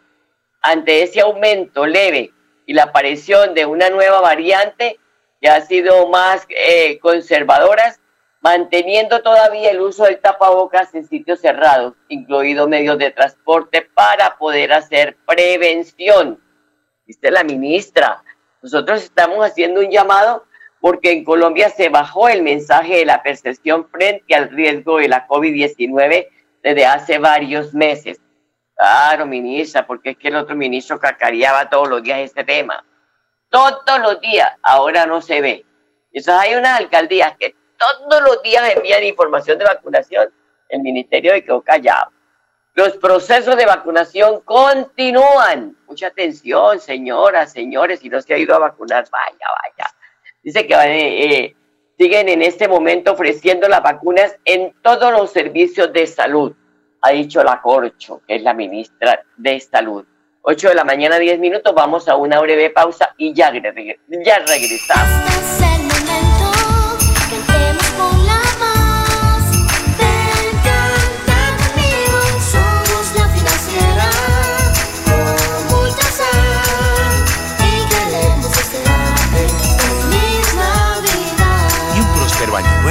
Ante 0.62 1.02
ese 1.02 1.22
aumento 1.22 1.88
leve 1.88 2.32
y 2.68 2.74
la 2.74 2.84
aparición 2.84 3.56
de 3.56 3.66
una 3.66 3.90
nueva 3.90 4.22
variante 4.22 5.00
que 5.42 5.50
ha 5.50 5.62
sido 5.62 6.10
más 6.10 6.46
eh, 6.50 7.00
conservadoras, 7.00 8.00
manteniendo 8.40 9.24
todavía 9.24 9.72
el 9.72 9.82
uso 9.82 10.04
del 10.04 10.20
tapabocas 10.20 10.94
en 10.94 11.08
sitios 11.08 11.42
cerrados, 11.42 11.96
incluidos 12.08 12.70
medios 12.70 13.00
de 13.00 13.10
transporte, 13.10 13.82
para 13.82 14.38
poder 14.38 14.74
hacer 14.74 15.18
prevención. 15.26 16.40
Dice 17.08 17.32
la 17.32 17.44
ministra, 17.44 18.24
nosotros 18.62 19.02
estamos 19.02 19.44
haciendo 19.44 19.80
un 19.80 19.90
llamado 19.90 20.46
porque 20.82 21.12
en 21.12 21.24
Colombia 21.24 21.70
se 21.70 21.90
bajó 21.90 22.28
el 22.28 22.42
mensaje 22.42 22.98
de 22.98 23.06
la 23.06 23.22
percepción 23.22 23.88
frente 23.90 24.34
al 24.34 24.50
riesgo 24.50 24.98
de 24.98 25.08
la 25.08 25.28
COVID-19 25.28 26.28
desde 26.64 26.86
hace 26.86 27.20
varios 27.20 27.74
meses. 27.74 28.20
Claro, 28.76 29.28
ministra, 29.28 29.86
porque 29.86 30.12
es 30.12 30.18
que 30.18 30.30
el 30.30 30.36
otro 30.36 30.56
ministro 30.56 31.00
cacareaba 31.00 31.70
todos 31.70 31.88
los 31.88 32.02
días 32.02 32.20
este 32.20 32.44
tema. 32.44 32.84
Todos 33.50 34.00
los 34.02 34.20
días, 34.22 34.52
ahora 34.64 35.06
no 35.06 35.22
se 35.22 35.40
ve. 35.40 35.66
Entonces 36.12 36.34
hay 36.34 36.56
unas 36.56 36.80
alcaldías 36.80 37.38
que 37.38 37.56
todos 37.78 38.22
los 38.24 38.42
días 38.42 38.76
envían 38.76 39.04
información 39.04 39.60
de 39.60 39.66
vacunación. 39.66 40.34
El 40.68 40.82
ministerio 40.82 41.34
de 41.34 41.44
quedó 41.44 41.62
callado. 41.62 42.12
Los 42.74 42.98
procesos 42.98 43.56
de 43.56 43.66
vacunación 43.66 44.42
continúan. 44.42 45.78
Mucha 45.88 46.08
atención, 46.08 46.80
señoras, 46.80 47.52
señores, 47.52 48.00
si 48.00 48.10
no 48.10 48.22
se 48.22 48.34
ha 48.34 48.38
ido 48.38 48.56
a 48.56 48.60
vacunar, 48.60 49.06
vaya, 49.12 49.46
vaya. 49.62 49.91
Dice 50.44 50.66
que 50.66 50.74
eh, 50.74 51.26
eh, 51.26 51.56
siguen 51.98 52.30
en 52.30 52.42
este 52.42 52.68
momento 52.68 53.14
ofreciendo 53.14 53.68
las 53.68 53.84
vacunas 53.84 54.36
en 54.46 54.74
todos 54.82 55.12
los 55.12 55.32
servicios 55.32 55.94
de 55.94 56.08
salud, 56.08 56.54
ha 57.02 57.12
dicho 57.12 57.44
la 57.44 57.62
Corcho, 57.62 58.22
que 58.28 58.36
es 58.36 58.42
la 58.42 58.54
ministra 58.54 59.24
de 59.38 59.60
Salud. 59.60 60.06
8 60.44 60.70
de 60.70 60.76
la 60.76 60.84
mañana, 60.84 61.20
10 61.20 61.40
minutos, 61.40 61.74
vamos 61.76 62.08
a 62.08 62.16
una 62.16 62.40
breve 62.40 62.72
pausa 62.72 63.14
y 63.18 63.34
ya, 63.34 63.52
ya 63.54 64.40
regresamos. 64.40 65.71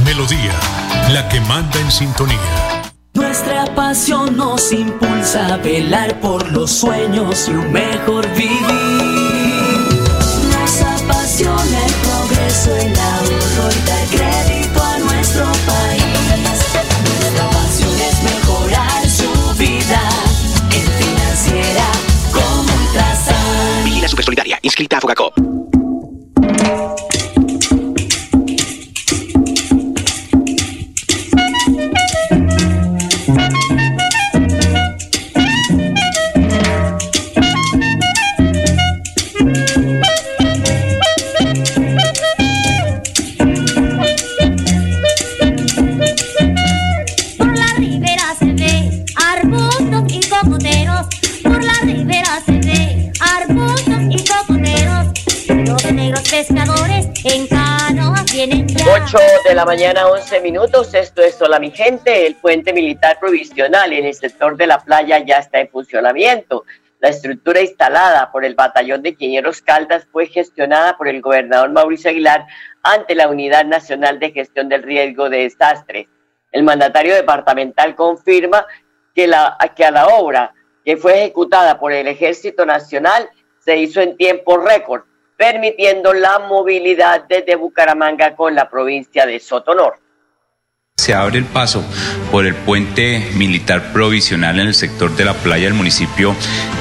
Melodía, 0.05 0.53
la 1.13 1.29
que 1.29 1.41
manda 1.43 1.79
en 1.81 1.91
sintonía. 1.91 2.39
Nuestra 3.15 3.65
pasión 3.75 4.37
nos 4.37 4.71
impulsa 4.73 5.55
a 5.55 5.57
velar 5.59 6.21
por 6.21 6.53
los 6.53 6.71
sueños 6.71 7.49
y 7.49 7.53
un 7.53 7.73
mejor 7.73 8.29
vivir. 8.35 9.14
Supersolidaria, 24.75 25.05
inscrita 25.15 25.44
8 59.15 59.49
de 59.49 59.55
la 59.55 59.65
mañana, 59.65 60.09
11 60.09 60.41
minutos. 60.41 60.93
Esto 60.93 61.23
es 61.23 61.41
Hola 61.41 61.61
mi 61.61 61.71
gente. 61.71 62.27
El 62.27 62.35
puente 62.35 62.73
militar 62.73 63.21
provisional 63.21 63.93
en 63.93 64.07
el 64.07 64.15
sector 64.15 64.57
de 64.57 64.67
la 64.67 64.81
playa 64.81 65.25
ya 65.25 65.37
está 65.37 65.61
en 65.61 65.69
funcionamiento. 65.69 66.65
La 66.99 67.11
estructura 67.11 67.61
instalada 67.61 68.33
por 68.33 68.45
el 68.45 68.57
Batallón 68.57 69.03
de 69.03 69.11
Ingenieros 69.11 69.63
Caldas 69.63 70.09
fue 70.11 70.27
gestionada 70.27 70.97
por 70.97 71.07
el 71.07 71.21
gobernador 71.21 71.71
Mauricio 71.71 72.11
Aguilar 72.11 72.47
ante 72.83 73.15
la 73.15 73.29
Unidad 73.29 73.65
Nacional 73.65 74.19
de 74.19 74.33
Gestión 74.33 74.69
del 74.69 74.83
Riesgo 74.83 75.31
de 75.31 75.45
Desastres. 75.45 76.09
El 76.51 76.65
mandatario 76.65 77.15
departamental 77.15 77.95
confirma 77.95 78.67
que, 79.15 79.29
la, 79.29 79.57
que 79.77 79.85
a 79.85 79.93
la 79.93 80.09
obra 80.09 80.53
que 80.85 80.97
fue 80.97 81.19
ejecutada 81.21 81.79
por 81.79 81.93
el 81.93 82.09
Ejército 82.09 82.67
Nacional 82.67 83.31
se 83.61 83.77
hizo 83.77 84.01
en 84.01 84.17
tiempo 84.17 84.57
récord, 84.57 85.05
permitiendo 85.37 86.13
la 86.13 86.39
movilidad 86.39 87.25
desde 87.29 87.57
Bucaramanga 87.57 88.35
con 88.37 88.55
la 88.55 88.69
provincia 88.69 89.27
de 89.27 89.41
Sotonor. 89.41 89.99
Se 90.97 91.13
abre 91.13 91.39
el 91.39 91.45
paso 91.45 91.83
por 92.35 92.47
el 92.47 92.57
puente 92.57 93.31
militar 93.37 93.93
provisional 93.93 94.59
en 94.59 94.67
el 94.67 94.75
sector 94.75 95.15
de 95.15 95.25
la 95.25 95.35
playa 95.35 95.67
del 95.67 95.75
municipio 95.75 96.35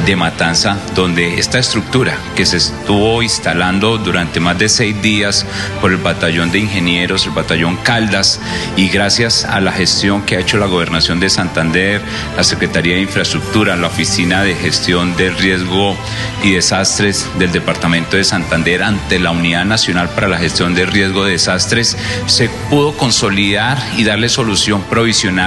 de 0.03 0.15
Matanza, 0.15 0.79
donde 0.95 1.37
esta 1.37 1.59
estructura 1.59 2.17
que 2.35 2.47
se 2.47 2.57
estuvo 2.57 3.21
instalando 3.21 3.99
durante 3.99 4.39
más 4.39 4.57
de 4.57 4.67
seis 4.67 4.99
días 5.03 5.45
por 5.79 5.91
el 5.91 5.99
batallón 5.99 6.51
de 6.51 6.57
ingenieros, 6.57 7.27
el 7.27 7.33
batallón 7.33 7.77
Caldas, 7.83 8.39
y 8.77 8.89
gracias 8.89 9.45
a 9.45 9.61
la 9.61 9.71
gestión 9.71 10.23
que 10.23 10.37
ha 10.37 10.39
hecho 10.39 10.57
la 10.57 10.65
gobernación 10.65 11.19
de 11.19 11.29
Santander, 11.29 12.01
la 12.35 12.43
Secretaría 12.43 12.95
de 12.95 13.01
Infraestructura, 13.01 13.75
la 13.75 13.89
Oficina 13.89 14.41
de 14.41 14.55
Gestión 14.55 15.15
del 15.17 15.37
Riesgo 15.37 15.95
y 16.41 16.53
Desastres 16.53 17.29
del 17.37 17.51
Departamento 17.51 18.17
de 18.17 18.23
Santander 18.23 18.81
ante 18.81 19.19
la 19.19 19.29
Unidad 19.29 19.65
Nacional 19.65 20.09
para 20.09 20.27
la 20.27 20.39
Gestión 20.39 20.73
del 20.73 20.87
Riesgo 20.87 21.25
de 21.25 21.33
Desastres, 21.33 21.95
se 22.25 22.49
pudo 22.71 22.97
consolidar 22.97 23.77
y 23.97 24.03
darle 24.03 24.29
solución 24.29 24.81
provisional 24.85 25.42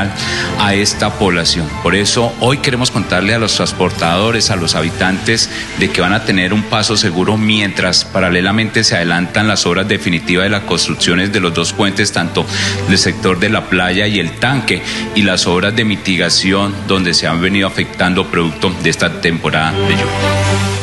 a 0.59 0.75
esta 0.75 1.19
población. 1.19 1.69
Por 1.83 1.95
eso 1.95 2.33
hoy 2.41 2.59
queremos 2.59 2.91
contarle 2.91 3.35
a 3.35 3.39
los 3.39 3.55
transportadores, 3.55 4.51
a 4.51 4.57
los 4.57 4.75
habitantes, 4.75 5.51
de 5.79 5.91
que 5.91 6.01
van 6.01 6.13
a 6.13 6.25
tener 6.25 6.53
un 6.53 6.63
paso 6.65 6.97
seguro 6.97 7.37
mientras 7.37 8.05
paralelamente 8.05 8.85
se 8.85 8.97
adelantan 8.97 9.49
las 9.49 9.67
obras 9.67 9.89
definitivas 9.89 10.45
de 10.45 10.51
las 10.51 10.63
construcciones 10.63 11.33
de 11.33 11.41
los 11.41 11.55
dos 11.55 11.73
puentes, 11.73 12.13
tanto 12.13 12.45
del 12.89 12.99
sector 12.99 13.39
de 13.39 13.49
la 13.49 13.69
playa 13.69 14.07
y 14.07 14.21
el 14.21 14.39
tanque, 14.39 14.83
y 15.15 15.23
las 15.23 15.47
obras 15.47 15.75
de 15.75 15.85
mitigación 15.85 16.75
donde 16.87 17.15
se 17.15 17.27
han 17.27 17.41
venido 17.41 17.67
afectando 17.67 18.27
producto 18.27 18.75
de 18.83 18.91
esta 18.91 19.21
temporada 19.21 19.73
de 19.73 19.95
lluvia. 19.95 20.76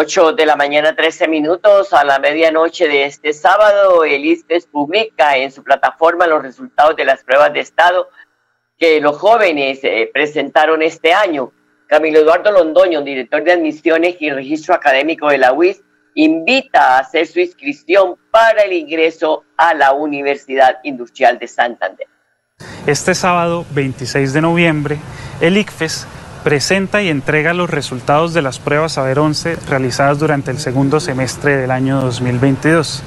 8 0.00 0.34
de 0.34 0.46
la 0.46 0.54
mañana, 0.54 0.94
13 0.94 1.26
minutos 1.26 1.92
a 1.92 2.04
la 2.04 2.20
medianoche 2.20 2.86
de 2.86 3.06
este 3.06 3.32
sábado, 3.32 4.04
el 4.04 4.24
ISPES 4.24 4.68
publica 4.68 5.36
en 5.36 5.50
su 5.50 5.64
plataforma 5.64 6.28
los 6.28 6.40
resultados 6.40 6.94
de 6.94 7.04
las 7.04 7.24
pruebas 7.24 7.52
de 7.52 7.58
estado 7.58 8.08
que 8.78 9.00
los 9.00 9.16
jóvenes 9.16 9.80
eh, 9.82 10.08
presentaron 10.14 10.82
este 10.82 11.12
año. 11.12 11.50
Camilo 11.88 12.20
Eduardo 12.20 12.52
Londoño, 12.52 13.02
director 13.02 13.42
de 13.42 13.54
admisiones 13.54 14.14
y 14.20 14.30
registro 14.30 14.72
académico 14.72 15.30
de 15.30 15.38
la 15.38 15.52
UIS, 15.52 15.82
invita 16.14 16.94
a 16.94 16.98
hacer 17.00 17.26
su 17.26 17.40
inscripción 17.40 18.14
para 18.30 18.62
el 18.62 18.74
ingreso 18.74 19.46
a 19.56 19.74
la 19.74 19.94
Universidad 19.94 20.78
Industrial 20.84 21.40
de 21.40 21.48
Santander. 21.48 22.06
Este 22.86 23.16
sábado 23.16 23.66
26 23.72 24.32
de 24.32 24.42
noviembre, 24.42 24.98
el 25.40 25.56
ICFES 25.56 26.06
presenta 26.48 27.02
y 27.02 27.10
entrega 27.10 27.52
los 27.52 27.68
resultados 27.68 28.32
de 28.32 28.40
las 28.40 28.58
pruebas 28.58 28.92
Saber 28.92 29.18
11 29.18 29.58
realizadas 29.68 30.18
durante 30.18 30.50
el 30.50 30.56
segundo 30.56 30.98
semestre 30.98 31.58
del 31.58 31.70
año 31.70 32.00
2022. 32.00 33.02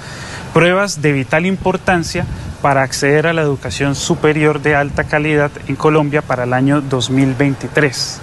Pruebas 0.54 1.02
de 1.02 1.12
vital 1.12 1.48
importancia 1.48 2.28
para 2.62 2.84
acceder 2.84 3.26
a 3.26 3.34
la 3.34 3.42
educación 3.42 3.96
superior 3.96 4.62
de 4.62 4.76
alta 4.76 5.06
calidad 5.06 5.50
en 5.68 5.76
Colombia 5.76 6.22
para 6.22 6.44
el 6.44 6.54
año 6.54 6.82
2023. 6.82 8.20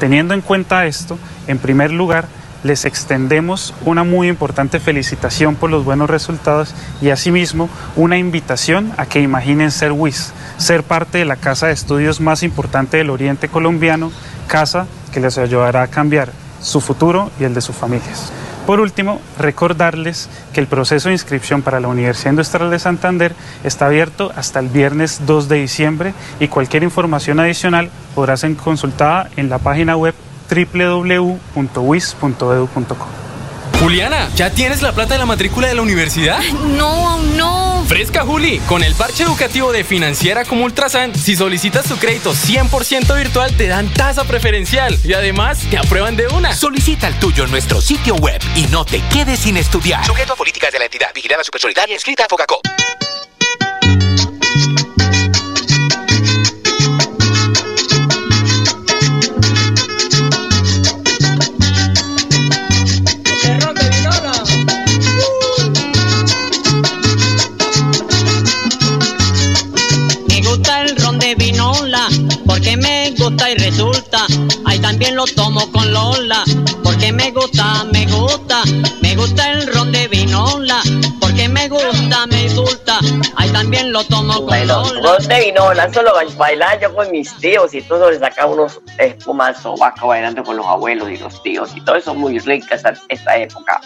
Teniendo 0.00 0.32
en 0.32 0.40
cuenta 0.40 0.86
esto, 0.86 1.18
en 1.48 1.58
primer 1.58 1.90
lugar, 1.90 2.24
les 2.64 2.84
extendemos 2.86 3.74
una 3.84 4.04
muy 4.04 4.28
importante 4.28 4.80
felicitación 4.80 5.56
por 5.56 5.70
los 5.70 5.84
buenos 5.84 6.08
resultados 6.08 6.74
y 7.00 7.10
asimismo 7.10 7.68
una 7.96 8.16
invitación 8.16 8.92
a 8.96 9.04
que 9.04 9.20
imaginen 9.20 9.70
ser 9.70 9.92
WIS, 9.92 10.32
ser 10.56 10.82
parte 10.82 11.18
de 11.18 11.24
la 11.24 11.36
casa 11.36 11.66
de 11.66 11.72
estudios 11.72 12.20
más 12.20 12.42
importante 12.42 12.96
del 12.96 13.10
Oriente 13.10 13.48
colombiano, 13.48 14.12
casa 14.52 14.86
que 15.14 15.20
les 15.20 15.38
ayudará 15.38 15.82
a 15.82 15.88
cambiar 15.88 16.30
su 16.60 16.82
futuro 16.82 17.30
y 17.40 17.44
el 17.44 17.54
de 17.54 17.62
sus 17.62 17.74
familias. 17.74 18.30
Por 18.66 18.80
último, 18.80 19.18
recordarles 19.38 20.28
que 20.52 20.60
el 20.60 20.66
proceso 20.66 21.08
de 21.08 21.14
inscripción 21.14 21.62
para 21.62 21.80
la 21.80 21.88
Universidad 21.88 22.32
Industrial 22.32 22.70
de 22.70 22.78
Santander 22.78 23.34
está 23.64 23.86
abierto 23.86 24.30
hasta 24.36 24.60
el 24.60 24.68
viernes 24.68 25.22
2 25.26 25.48
de 25.48 25.56
diciembre 25.56 26.12
y 26.38 26.48
cualquier 26.48 26.82
información 26.82 27.40
adicional 27.40 27.88
podrá 28.14 28.36
ser 28.36 28.54
consultada 28.56 29.30
en 29.36 29.48
la 29.48 29.56
página 29.56 29.96
web 29.96 30.14
www.wis.edu.co. 30.50 31.38
Juliana, 33.80 34.28
¿ya 34.36 34.50
tienes 34.50 34.82
la 34.82 34.92
plata 34.92 35.14
de 35.14 35.18
la 35.18 35.26
matrícula 35.26 35.66
de 35.66 35.74
la 35.74 35.82
universidad? 35.82 36.38
No, 36.76 37.16
no. 37.38 37.71
Fresca, 37.84 38.24
Juli. 38.24 38.58
Con 38.60 38.82
el 38.82 38.94
parche 38.94 39.24
educativo 39.24 39.72
de 39.72 39.84
Financiera 39.84 40.44
como 40.44 40.64
Ultrasan, 40.64 41.14
si 41.14 41.36
solicitas 41.36 41.86
tu 41.86 41.96
crédito 41.96 42.32
100% 42.32 43.16
virtual, 43.16 43.56
te 43.56 43.66
dan 43.66 43.92
tasa 43.92 44.24
preferencial 44.24 44.98
y 45.04 45.12
además 45.12 45.60
te 45.70 45.78
aprueban 45.78 46.16
de 46.16 46.28
una. 46.28 46.54
Solicita 46.54 47.08
el 47.08 47.18
tuyo 47.18 47.44
en 47.44 47.50
nuestro 47.50 47.80
sitio 47.80 48.14
web 48.16 48.40
y 48.54 48.66
no 48.66 48.84
te 48.84 49.02
quedes 49.08 49.40
sin 49.40 49.56
estudiar. 49.56 50.04
Sujeto 50.04 50.32
a 50.34 50.36
políticas 50.36 50.72
de 50.72 50.78
la 50.78 50.84
entidad. 50.86 51.08
Vigilada 51.14 51.44
Supersolidaria 51.44 51.94
inscrita 51.94 52.24
a 52.24 52.28
Focacop. 52.28 52.62
Con 85.02 85.16
Bueno, 85.16 85.18
Lola. 85.18 85.18
¿dónde 85.18 85.44
vino? 85.44 85.74
La 85.74 85.92
solo 85.92 86.12
bailar 86.36 86.80
yo 86.80 86.94
con 86.94 87.10
mis 87.10 87.34
tíos 87.38 87.74
y 87.74 87.82
todo, 87.82 88.10
le 88.10 88.18
sacaba 88.18 88.52
unos 88.52 88.80
espumas 88.98 89.60
sobaco 89.60 90.08
bailando 90.08 90.42
con 90.42 90.56
los 90.56 90.66
abuelos 90.66 91.10
y 91.10 91.16
los 91.16 91.42
tíos 91.42 91.76
y 91.76 91.84
todo 91.84 91.96
eso 91.96 92.14
muy 92.14 92.38
rica 92.38 92.74
esa, 92.74 92.94
esta 93.08 93.36
época. 93.36 93.80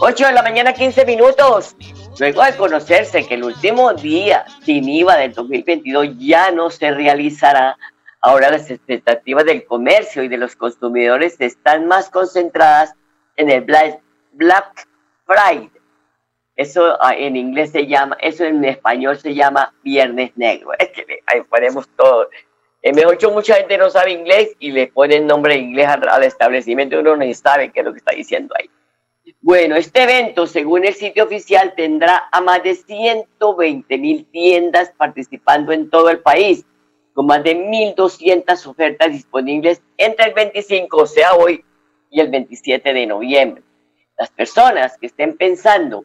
8 0.00 0.26
de 0.26 0.32
la 0.32 0.42
mañana, 0.42 0.72
15 0.72 1.04
minutos. 1.04 1.76
Luego 2.18 2.42
de 2.42 2.56
conocerse 2.56 3.26
que 3.26 3.34
el 3.34 3.44
último 3.44 3.92
día 3.94 4.44
sin 4.64 4.88
IVA 4.88 5.16
del 5.16 5.32
2022 5.32 6.18
ya 6.18 6.50
no 6.50 6.70
se 6.70 6.90
realizará, 6.90 7.76
ahora 8.20 8.50
las 8.50 8.70
expectativas 8.70 9.44
del 9.44 9.64
comercio 9.64 10.22
y 10.22 10.28
de 10.28 10.36
los 10.36 10.56
consumidores 10.56 11.36
están 11.40 11.86
más 11.86 12.10
concentradas 12.10 12.94
en 13.36 13.50
el 13.50 13.62
Black, 13.62 14.00
Black 14.32 14.86
Friday. 15.26 15.70
Eso 16.60 16.94
ah, 17.00 17.14
en 17.16 17.36
inglés 17.36 17.70
se 17.70 17.86
llama, 17.86 18.18
eso 18.20 18.44
en 18.44 18.62
español 18.66 19.16
se 19.16 19.34
llama 19.34 19.72
Viernes 19.82 20.32
Negro. 20.36 20.72
Es 20.78 20.90
que 20.90 21.06
ahí 21.24 21.40
ponemos 21.48 21.88
todo. 21.96 22.28
En 22.82 22.96
mejor 22.96 23.12
dicho, 23.12 23.30
mucha 23.30 23.54
gente 23.54 23.78
no 23.78 23.88
sabe 23.88 24.12
inglés 24.12 24.54
y 24.58 24.70
le 24.70 24.88
ponen 24.88 25.26
nombre 25.26 25.54
en 25.54 25.70
inglés 25.70 25.88
al, 25.88 26.22
establecimiento 26.22 27.00
uno 27.00 27.16
no 27.16 27.32
sabe 27.32 27.72
qué 27.72 27.80
es 27.80 27.86
lo 27.86 27.92
que 27.92 28.00
está 28.00 28.14
diciendo 28.14 28.54
ahí. 28.58 28.68
Bueno, 29.40 29.74
este 29.74 30.02
evento, 30.02 30.46
según 30.46 30.84
el 30.84 30.92
sitio 30.92 31.24
oficial, 31.24 31.72
tendrá 31.74 32.28
a 32.30 32.42
más 32.42 32.62
de 32.62 32.74
120 32.74 33.96
mil 33.96 34.26
tiendas 34.30 34.92
participando 34.98 35.72
en 35.72 35.88
todo 35.88 36.10
el 36.10 36.18
país, 36.18 36.66
con 37.14 37.24
más 37.24 37.42
de 37.42 37.56
1.200 37.56 38.66
ofertas 38.66 39.10
disponibles 39.10 39.80
entre 39.96 40.26
el 40.26 40.34
25, 40.34 40.94
o 40.94 41.06
sea, 41.06 41.32
hoy, 41.36 41.64
y 42.10 42.20
el 42.20 42.30
27 42.30 42.92
de 42.92 43.06
noviembre. 43.06 43.62
Las 44.18 44.28
personas 44.28 44.98
que 44.98 45.06
estén 45.06 45.38
pensando 45.38 46.04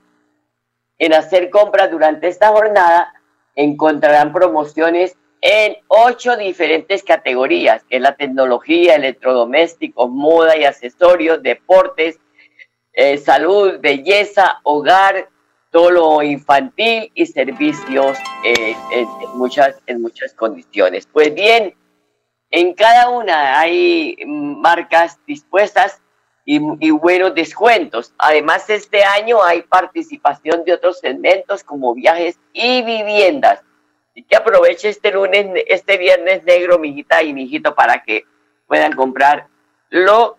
en 0.97 1.13
hacer 1.13 1.49
compras 1.49 1.91
durante 1.91 2.27
esta 2.27 2.49
jornada 2.49 3.13
encontrarán 3.55 4.33
promociones 4.33 5.17
en 5.41 5.77
ocho 5.87 6.35
diferentes 6.37 7.03
categorías, 7.03 7.83
que 7.83 7.97
es 7.97 8.01
la 8.01 8.15
tecnología, 8.15 8.95
electrodomésticos, 8.95 10.09
moda 10.09 10.57
y 10.57 10.65
accesorios, 10.65 11.43
deportes, 11.43 12.19
eh, 12.93 13.17
salud, 13.17 13.79
belleza, 13.79 14.59
hogar, 14.63 15.29
todo 15.69 15.91
lo 15.91 16.23
infantil 16.23 17.11
y 17.13 17.25
servicios 17.25 18.17
en, 18.43 19.07
muchas, 19.35 19.75
en 19.87 20.01
muchas 20.01 20.33
condiciones. 20.33 21.05
Pues 21.11 21.35
bien, 21.35 21.75
en 22.49 22.73
cada 22.73 23.09
una 23.09 23.59
hay 23.59 24.15
marcas 24.25 25.19
dispuestas 25.27 26.01
y, 26.45 26.91
buenos 26.91 27.33
descuentos. 27.33 28.13
Además, 28.19 28.69
este 28.69 29.03
año 29.03 29.43
hay 29.43 29.63
participación 29.63 30.63
de 30.63 30.73
otros 30.73 30.99
segmentos 30.99 31.63
como 31.63 31.93
viajes 31.95 32.39
y 32.53 32.83
viviendas. 32.83 33.61
Y 34.13 34.23
que 34.23 34.35
aproveche 34.35 34.89
este 34.89 35.11
lunes, 35.11 35.63
este 35.67 35.97
viernes 35.97 36.43
negro, 36.43 36.77
mijita 36.77 37.23
y 37.23 37.33
mijito, 37.33 37.73
para 37.73 38.03
que 38.03 38.25
puedan 38.67 38.93
comprar 38.93 39.47
lo 39.89 40.37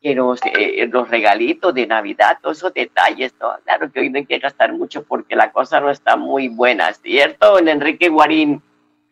que 0.00 0.14
nos, 0.14 0.40
eh, 0.44 0.88
los 0.90 1.08
regalitos 1.08 1.72
de 1.74 1.86
Navidad, 1.86 2.38
todos 2.42 2.58
esos 2.58 2.74
detalles, 2.74 3.34
¿no? 3.40 3.56
Claro 3.64 3.92
que 3.92 4.00
hoy 4.00 4.10
no 4.10 4.18
hay 4.18 4.26
que 4.26 4.38
gastar 4.38 4.72
mucho 4.72 5.04
porque 5.04 5.36
la 5.36 5.52
cosa 5.52 5.80
no 5.80 5.90
está 5.90 6.16
muy 6.16 6.48
buena, 6.48 6.92
¿cierto, 6.92 7.52
don 7.52 7.68
Enrique 7.68 8.08
Guarín? 8.08 8.62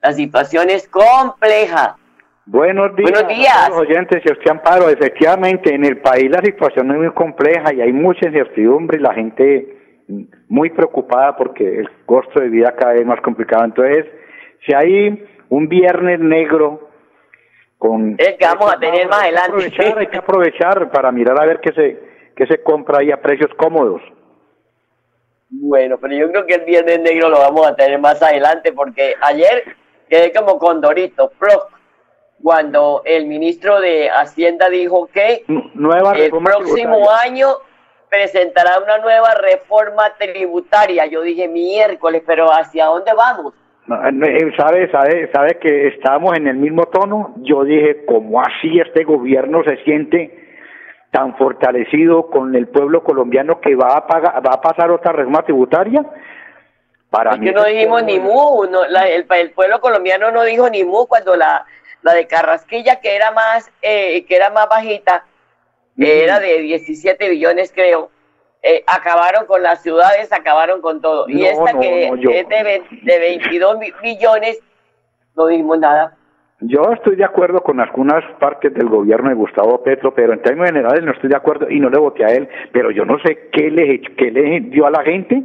La 0.03 0.13
situación 0.13 0.69
es 0.69 0.89
compleja. 0.89 1.97
Buenos 2.45 2.97
días, 2.97 3.11
Buenos 3.13 3.29
días. 3.29 3.57
a 3.57 3.69
todos 3.69 3.81
los 3.81 3.89
oyentes 3.89 4.23
usted 4.31 4.51
Amparo. 4.51 4.89
Efectivamente, 4.89 5.75
en 5.75 5.85
el 5.85 5.99
país 6.01 6.29
la 6.29 6.41
situación 6.41 6.91
es 6.91 6.97
muy 6.99 7.11
compleja 7.13 7.73
y 7.73 7.81
hay 7.81 7.93
mucha 7.93 8.27
incertidumbre 8.27 8.99
y 8.99 9.03
la 9.03 9.15
gente 9.15 9.77
muy 10.49 10.71
preocupada 10.71 11.37
porque 11.37 11.65
el 11.79 11.89
costo 12.05 12.41
de 12.41 12.49
vida 12.49 12.75
cada 12.77 12.95
vez 12.95 13.07
más 13.07 13.21
complicado. 13.21 13.65
Entonces, 13.65 14.07
si 14.67 14.75
hay 14.75 15.25
un 15.49 15.69
viernes 15.69 16.19
negro 16.19 16.89
con... 17.79 18.17
Es 18.19 18.37
que 18.39 18.45
vamos 18.47 18.75
a 18.75 18.79
tener 18.79 19.09
más 19.09 19.23
Hay 19.23 19.31
que 19.33 19.39
adelante. 19.39 19.51
aprovechar, 19.69 19.99
hay 19.99 20.07
que 20.09 20.19
aprovechar 20.19 20.91
para 20.91 21.13
mirar 21.13 21.41
a 21.41 21.47
ver 21.47 21.61
qué 21.61 21.73
se, 21.73 22.01
qué 22.35 22.47
se 22.47 22.63
compra 22.63 22.99
ahí 23.01 23.13
a 23.13 23.23
precios 23.23 23.51
cómodos. 23.57 24.03
Bueno, 25.49 25.97
pero 26.01 26.15
yo 26.15 26.29
creo 26.31 26.47
que 26.47 26.55
el 26.55 26.65
viernes 26.65 27.01
negro 27.01 27.29
lo 27.29 27.39
vamos 27.39 27.67
a 27.67 27.77
tener 27.77 28.01
más 28.01 28.21
adelante 28.23 28.73
porque 28.73 29.15
ayer 29.23 29.77
quedé 30.09 30.33
como 30.33 30.59
condorito, 30.59 31.31
pro, 31.39 31.69
cuando 32.41 33.03
el 33.05 33.27
ministro 33.27 33.81
de 33.81 34.11
Hacienda 34.11 34.69
dijo 34.69 35.09
que 35.13 35.45
Nueva 35.75 36.13
el 36.13 36.31
próximo 36.31 36.75
tributaria. 36.97 37.21
año 37.23 37.49
presentará 38.11 38.79
una 38.79 38.99
nueva 38.99 39.35
reforma 39.35 40.03
tributaria. 40.19 41.07
Yo 41.07 41.23
dije 41.23 41.49
miércoles, 41.49 42.23
pero 42.27 42.47
¿hacia 42.53 42.87
dónde 42.87 43.13
vamos? 43.15 43.55
No, 43.87 43.97
no, 44.13 44.27
eh, 44.27 44.53
sabe, 44.57 44.91
sabe, 44.91 45.31
sabe 45.33 45.59
que 45.59 45.89
estamos 45.89 46.37
en 46.37 46.47
el 46.47 46.57
mismo 46.57 46.85
tono. 46.87 47.35
Yo 47.39 47.65
dije, 47.65 48.05
¿cómo 48.07 48.41
así 48.41 48.79
este 48.81 49.03
gobierno 49.05 49.63
se 49.65 49.77
siente 49.85 50.39
tan 51.11 51.37
fortalecido 51.37 52.29
con 52.31 52.55
el 52.55 52.69
pueblo 52.69 53.03
colombiano 53.03 53.61
que 53.61 53.75
va 53.75 53.97
a 53.97 54.07
pagar, 54.07 54.35
va 54.47 54.55
a 54.55 54.61
pasar 54.61 54.91
otra 54.91 55.13
reforma 55.13 55.43
tributaria? 55.43 56.05
Para 57.11 57.33
Es 57.33 57.41
que 57.41 57.53
no 57.53 57.65
dijimos 57.65 58.03
ni 58.05 58.19
mu, 58.19 58.65
no, 58.71 58.87
la- 58.89 59.09
el, 59.09 59.27
el 59.29 59.51
pueblo 59.51 59.81
colombiano 59.81 60.31
no 60.31 60.45
dijo 60.45 60.71
ni 60.71 60.85
mu 60.85 61.07
cuando 61.07 61.37
la, 61.37 61.65
la 62.03 62.15
de 62.15 62.27
Carrasquilla, 62.27 63.01
que 63.01 63.15
era 63.17 63.31
más, 63.31 63.71
eh, 63.83 64.25
que 64.27 64.37
era 64.37 64.51
más 64.51 64.69
bajita, 64.69 65.25
que 65.97 66.25
era 66.25 66.41
de 66.41 66.59
17 66.61 67.29
billones 67.31 67.73
creo, 67.75 68.11
eh, 68.63 68.83
acabaron 68.87 69.47
con 69.47 69.63
las 69.63 69.83
ciudades, 69.83 70.33
acabaron 70.33 70.81
con 70.81 71.01
todo. 71.01 71.29
y 71.29 71.45
esta 71.45 71.73
no, 71.73 71.81
que 71.81 72.11
no, 72.11 72.31
es 72.31 72.49
de, 72.49 72.83
de 73.03 73.19
22 73.19 73.79
bi- 73.79 73.93
billones, 74.03 74.59
no 75.37 75.47
dijimos 75.47 75.79
nada. 75.79 76.17
Yo 76.61 76.81
estoy 76.93 77.17
de 77.17 77.25
acuerdo 77.25 77.61
con 77.61 77.81
algunas 77.81 78.23
partes 78.39 78.73
del 78.73 78.89
gobierno 78.89 79.29
de 79.31 79.35
Gustavo 79.35 79.83
Petro, 79.83 80.15
pero 80.15 80.33
en 80.33 80.43
términos 80.43 80.69
generales 80.71 81.03
no 81.05 81.11
estoy 81.11 81.29
de 81.31 81.37
acuerdo 81.37 81.69
y 81.69 81.81
no 81.81 81.91
le 81.91 81.99
voté 81.99 82.25
a 82.25 82.29
él. 82.29 82.49
Pero 82.73 82.93
yo 82.93 83.05
no 83.05 83.19
sé 83.25 83.49
qué 83.53 83.69
le, 83.69 84.01
qué 84.01 84.31
le 84.31 84.61
dio 84.61 84.87
a 84.87 84.91
la 84.93 85.03
gente, 85.03 85.43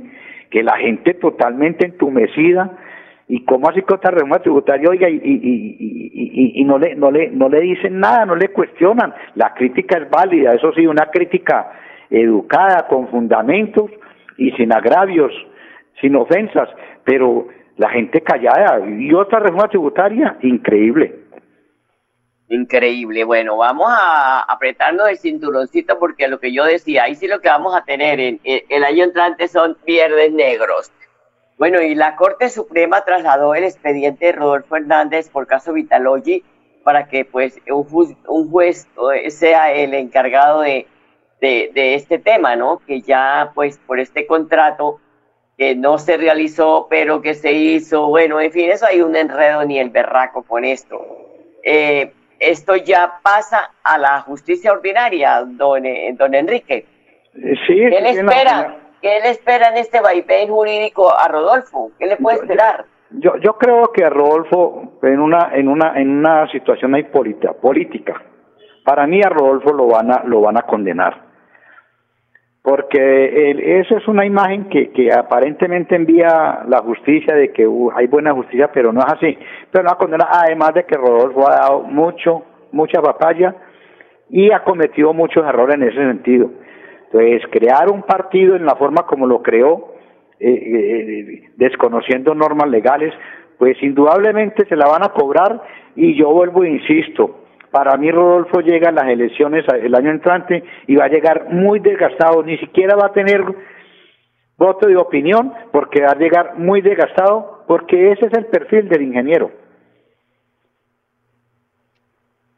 que 0.52 0.62
la 0.62 0.78
gente 0.78 1.15
totalmente 1.15 1.88
entumecida 1.88 2.70
y 3.30 3.44
cómo 3.44 3.70
así 3.70 3.82
con 3.82 3.96
esta 3.98 4.12
reforma 4.12 4.40
tributaria, 4.40 4.90
oiga, 4.90 5.10
y, 5.10 5.20
y, 5.24 6.63
no, 6.63 6.78
le, 6.80 6.96
no, 6.96 7.12
le, 7.12 7.30
no 7.30 7.50
le 7.50 7.60
dicen 7.62 8.00
nada, 8.00 8.26
no 8.26 8.36
le 8.36 8.50
cuestionan. 8.50 9.13
La 9.36 9.54
crítica 9.54 9.98
es 9.98 10.10
válida, 10.10 10.54
eso 10.54 10.72
sí, 10.74 10.88
una 10.88 11.10
crítica 11.12 11.72
educada, 12.10 12.88
con 12.88 13.10
fundamentos 13.10 13.92
y 14.38 14.52
sin 14.52 14.72
agravios, 14.74 15.34
sin 16.00 16.16
ofensas, 16.16 16.70
pero 17.04 17.48
la 17.76 17.90
gente 17.90 18.22
callada. 18.22 18.88
Y 18.88 19.13
otra 19.13 19.40
reforma 19.40 19.68
tributaria, 19.68 20.38
increíble. 20.42 21.16
Increíble. 22.50 23.26
Bueno, 23.26 23.58
vamos 23.58 23.88
a 23.90 24.40
apretarnos 24.42 25.10
el 25.10 25.18
cinturoncito 25.18 26.00
porque 26.00 26.30
lo 26.30 26.40
que 26.40 26.54
yo 26.54 26.63
decía, 26.63 27.04
ahí 27.04 27.16
sí 27.16 27.28
lo 27.28 27.42
que 27.42 27.50
vamos 27.50 27.76
a 27.76 27.84
tener 27.84 28.22
en, 28.22 28.40
en- 28.46 28.62
el 28.70 28.86
año 28.86 29.04
entrante 29.04 29.50
son 29.50 29.76
viernes 29.86 30.32
negros. 30.32 30.92
Bueno, 31.58 31.82
y 31.82 31.96
la 31.96 32.15
Corte 32.15 32.50
Suprema 32.50 33.02
trasladó 33.04 33.56
el 33.56 33.63
expediente 33.63 34.28
de 34.28 34.32
Rodolfo 34.34 34.76
Hernández 34.76 35.30
por 35.30 35.48
caso 35.48 35.74
Vitalogy 35.74 36.43
para 36.84 37.08
que 37.08 37.26
pues 37.26 37.60
un, 37.70 37.84
ju- 37.86 38.15
un 38.28 38.50
juez 38.52 38.88
eh, 39.15 39.30
sea 39.32 39.74
el 39.74 39.93
encargado 39.93 40.62
de, 40.62 40.88
de, 41.41 41.72
de 41.74 41.96
este 41.96 42.20
tema, 42.20 42.56
¿no? 42.56 42.80
Que 42.86 43.02
ya 43.02 43.52
pues 43.56 43.78
por 43.80 44.00
este 44.00 44.28
contrato 44.28 45.00
que 45.58 45.74
no 45.76 45.98
se 45.98 46.17
realizó, 46.17 46.86
pero 46.89 47.22
que 47.22 47.34
se 47.34 47.52
hizo, 47.52 48.08
bueno, 48.08 48.39
en 48.39 48.52
fin, 48.52 48.70
eso 48.70 48.86
hay 48.86 49.02
un 49.02 49.15
enredo 49.15 49.65
ni 49.65 49.80
el 49.80 49.89
berraco 49.89 50.43
con 50.43 50.63
esto. 50.63 51.04
Eh, 51.63 52.13
esto 52.39 52.76
ya 52.76 53.20
pasa 53.24 53.72
a 53.84 53.98
la 53.98 54.22
justicia 54.22 54.72
ordinaria, 54.72 55.43
don, 55.43 55.84
eh, 55.88 56.13
don 56.15 56.36
Enrique. 56.36 56.86
Sí, 57.34 57.76
¿Qué 57.89 58.00
le 58.02 58.10
espera? 58.12 58.78
¿Qué 59.02 59.20
le 59.22 59.30
espera 59.30 59.70
en 59.70 59.78
este 59.78 60.02
vaivén 60.02 60.50
jurídico 60.50 61.12
a 61.14 61.28
Rodolfo? 61.28 61.92
¿Qué 62.00 62.08
le 62.08 62.18
puede 62.18 62.38
esperar? 62.38 62.86
Yo, 63.12 63.38
yo 63.38 63.54
creo 63.58 63.92
que 63.94 64.04
a 64.04 64.10
Rodolfo, 64.10 64.98
en 65.04 65.20
una, 65.20 65.52
en 65.54 65.68
una, 65.70 65.94
en 66.00 66.10
una 66.10 66.50
situación 66.52 66.94
ahí 66.96 67.04
política, 67.04 67.54
política, 67.54 68.22
para 68.84 69.08
mí 69.08 69.22
a 69.24 69.30
Rodolfo 69.30 69.72
lo 69.74 69.88
van 69.88 70.12
a, 70.12 70.24
lo 70.26 70.42
van 70.42 70.58
a 70.58 70.64
condenar. 70.64 71.26
Porque 72.62 73.52
el- 73.52 73.60
esa 73.62 73.96
es 73.96 74.08
una 74.10 74.26
imagen 74.26 74.68
que, 74.70 74.92
que 74.92 75.14
aparentemente 75.14 75.96
envía 75.96 76.64
la 76.68 76.80
justicia 76.80 77.34
de 77.34 77.54
que 77.54 77.66
uh, 77.66 77.92
hay 77.96 78.08
buena 78.08 78.34
justicia, 78.34 78.70
pero 78.74 78.92
no 78.92 79.00
es 79.00 79.14
así. 79.14 79.38
Pero 79.72 79.86
no 79.86 79.92
a 79.92 79.98
condenar, 79.98 80.28
además 80.30 80.74
de 80.74 80.84
que 80.86 80.98
Rodolfo 80.98 81.48
ha 81.48 81.56
dado 81.56 81.84
mucho, 81.84 82.44
mucha 82.74 83.00
batalla 83.00 83.56
y 84.30 84.52
ha 84.52 84.64
cometido 84.66 85.14
muchos 85.14 85.46
errores 85.48 85.76
en 85.76 85.84
ese 85.84 85.96
sentido. 85.98 86.50
Entonces, 87.12 87.50
crear 87.52 87.89
un 87.89 88.04
partido 88.04 88.56
en 88.56 88.65
la 88.65 88.76
forma 88.76 89.06
como 89.06 89.28
lo 89.28 89.41
creó, 89.41 89.93
eh, 90.39 90.50
eh, 90.50 91.50
desconociendo 91.56 92.36
normas 92.36 92.70
legales, 92.70 93.13
pues 93.58 93.82
indudablemente 93.82 94.65
se 94.67 94.76
la 94.76 94.88
van 94.88 95.04
a 95.04 95.10
cobrar 95.10 95.62
y 95.96 96.15
yo 96.15 96.30
vuelvo 96.32 96.63
e 96.63 96.70
insisto, 96.70 97.43
para 97.72 97.98
mí 97.98 98.12
Rodolfo 98.12 98.62
llega 98.62 98.89
a 98.89 98.91
las 98.91 99.08
elecciones 99.08 99.65
el 99.82 99.93
año 99.96 100.12
entrante 100.12 100.63
y 100.88 100.96
va 100.96 101.06
a 101.06 101.10
llegar 101.10 101.50
muy 101.50 101.80
desgastado, 101.80 102.43
ni 102.43 102.58
siquiera 102.58 102.96
va 102.96 103.08
a 103.08 103.13
tener 103.13 103.43
voto 104.58 104.88
de 104.88 104.98
opinión 104.98 105.54
porque 105.72 106.02
va 106.02 106.12
a 106.12 106.17
llegar 106.17 106.58
muy 106.58 106.82
desgastado, 106.82 107.63
porque 107.67 108.12
ese 108.12 108.28
es 108.28 108.34
el 108.34 108.46
perfil 108.46 108.89
del 108.89 109.04
ingeniero. 109.04 109.52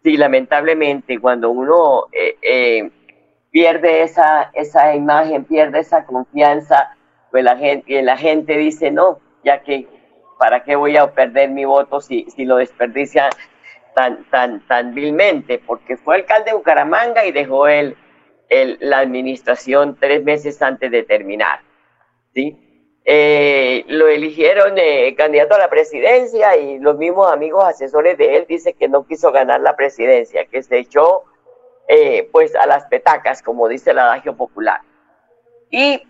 Sí, 0.03 0.15
lamentablemente, 0.15 1.19
cuando 1.19 1.49
uno 1.49 2.05
eh, 2.11 2.35
eh, 2.41 2.89
pierde 3.51 4.03
esa, 4.03 4.51
esa 4.53 4.95
imagen, 4.95 5.45
pierde 5.45 5.79
esa 5.79 6.05
confianza, 6.05 6.95
pues 7.31 7.43
la 7.43 7.57
gente, 7.57 8.01
la 8.01 8.17
gente 8.17 8.57
dice, 8.57 8.91
no, 8.91 9.19
ya 9.43 9.61
que, 9.63 9.87
¿para 10.37 10.63
qué 10.63 10.75
voy 10.75 10.97
a 10.97 11.11
perder 11.11 11.49
mi 11.49 11.65
voto 11.65 12.01
si, 12.01 12.25
si 12.29 12.45
lo 12.45 12.57
desperdicia 12.57 13.29
tan, 13.95 14.23
tan, 14.29 14.65
tan 14.67 14.93
vilmente? 14.93 15.59
Porque 15.59 15.97
fue 15.97 16.15
alcalde 16.15 16.51
de 16.51 16.57
Bucaramanga 16.57 17.25
y 17.25 17.31
dejó 17.31 17.67
el, 17.67 17.97
el, 18.49 18.77
la 18.81 18.99
administración 18.99 19.97
tres 19.99 20.23
meses 20.23 20.61
antes 20.61 20.91
de 20.91 21.03
terminar. 21.03 21.59
¿sí? 22.33 22.57
Eh, 23.05 23.85
lo 23.87 24.07
eligieron 24.07 24.73
eh, 24.77 25.15
candidato 25.15 25.55
a 25.55 25.59
la 25.59 25.69
presidencia 25.69 26.55
y 26.57 26.79
los 26.79 26.97
mismos 26.97 27.31
amigos 27.31 27.63
asesores 27.63 28.17
de 28.17 28.37
él 28.37 28.45
dicen 28.47 28.75
que 28.77 28.87
no 28.87 29.05
quiso 29.07 29.31
ganar 29.31 29.61
la 29.61 29.75
presidencia, 29.75 30.45
que 30.45 30.61
se 30.61 30.77
echó 30.77 31.23
eh, 31.89 32.29
pues 32.31 32.55
a 32.55 32.67
las 32.67 32.85
petacas, 32.85 33.41
como 33.41 33.67
dice 33.67 33.91
el 33.91 33.99
adagio 33.99 34.37
popular. 34.37 34.79
Y 35.71 36.01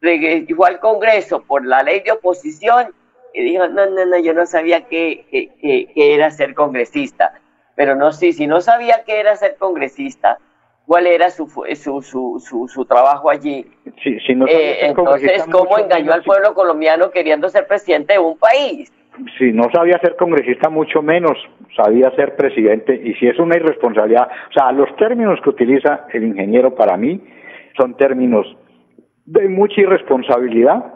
llegó 0.00 0.64
al 0.64 0.80
Congreso 0.80 1.42
por 1.42 1.64
la 1.64 1.82
ley 1.82 2.00
de 2.00 2.12
oposición 2.12 2.94
y 3.34 3.44
dijo, 3.44 3.68
no, 3.68 3.86
no, 3.86 4.06
no, 4.06 4.18
yo 4.18 4.32
no 4.32 4.46
sabía 4.46 4.88
que, 4.88 5.26
que 5.30 6.14
era 6.14 6.30
ser 6.30 6.54
congresista. 6.54 7.34
Pero 7.76 7.94
no, 7.94 8.12
sí, 8.12 8.32
si 8.32 8.46
no 8.46 8.60
sabía 8.60 9.04
que 9.04 9.20
era 9.20 9.36
ser 9.36 9.56
congresista, 9.56 10.38
cuál 10.86 11.06
era 11.06 11.30
su, 11.30 11.46
su, 11.46 12.02
su, 12.02 12.40
su, 12.40 12.68
su 12.68 12.84
trabajo 12.84 13.30
allí. 13.30 13.70
Sí, 14.02 14.18
si 14.26 14.34
no 14.34 14.46
Eh, 14.46 14.86
entonces, 14.86 15.44
¿cómo 15.50 15.78
engañó 15.78 16.12
al 16.12 16.22
pueblo 16.22 16.54
colombiano 16.54 17.10
queriendo 17.10 17.48
ser 17.48 17.66
presidente 17.66 18.14
de 18.14 18.18
un 18.18 18.38
país? 18.38 18.92
Si 19.38 19.52
no 19.52 19.64
sabía 19.72 19.98
ser 19.98 20.16
congresista, 20.16 20.70
mucho 20.70 21.02
menos 21.02 21.32
sabía 21.76 22.10
ser 22.12 22.36
presidente, 22.36 22.94
y 22.94 23.14
si 23.14 23.26
es 23.26 23.38
una 23.38 23.56
irresponsabilidad, 23.56 24.28
o 24.50 24.52
sea, 24.52 24.72
los 24.72 24.94
términos 24.96 25.40
que 25.42 25.50
utiliza 25.50 26.06
el 26.12 26.24
ingeniero 26.24 26.74
para 26.74 26.96
mí 26.96 27.20
son 27.76 27.96
términos 27.96 28.46
de 29.26 29.48
mucha 29.48 29.80
irresponsabilidad 29.80 30.94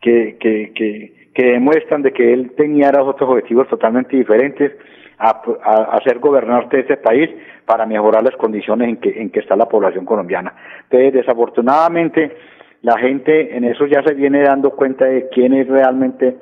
que, 0.00 0.36
que, 0.40 0.72
que, 0.74 1.42
demuestran 1.42 2.02
de 2.02 2.12
que 2.12 2.34
él 2.34 2.52
tenía 2.54 2.90
otros 3.02 3.30
objetivos 3.30 3.66
totalmente 3.68 4.14
diferentes 4.14 4.72
a, 5.18 5.40
a, 5.62 5.98
ser 6.04 6.18
gobernante 6.18 6.76
de 6.76 6.82
este 6.82 6.96
país 6.98 7.30
para 7.64 7.86
mejorar 7.86 8.22
las 8.22 8.36
condiciones 8.36 8.88
en 8.88 8.96
que, 8.98 9.20
en 9.20 9.30
que 9.30 9.40
está 9.40 9.56
la 9.56 9.66
población 9.66 10.04
colombiana. 10.04 10.54
Entonces, 10.82 11.14
desafortunadamente, 11.14 12.36
la 12.82 12.98
gente 12.98 13.56
en 13.56 13.64
eso 13.64 13.86
ya 13.86 14.02
se 14.02 14.14
viene 14.14 14.42
dando 14.42 14.70
cuenta 14.72 15.06
de 15.06 15.28
quién 15.30 15.54
es 15.54 15.66
realmente 15.66 16.36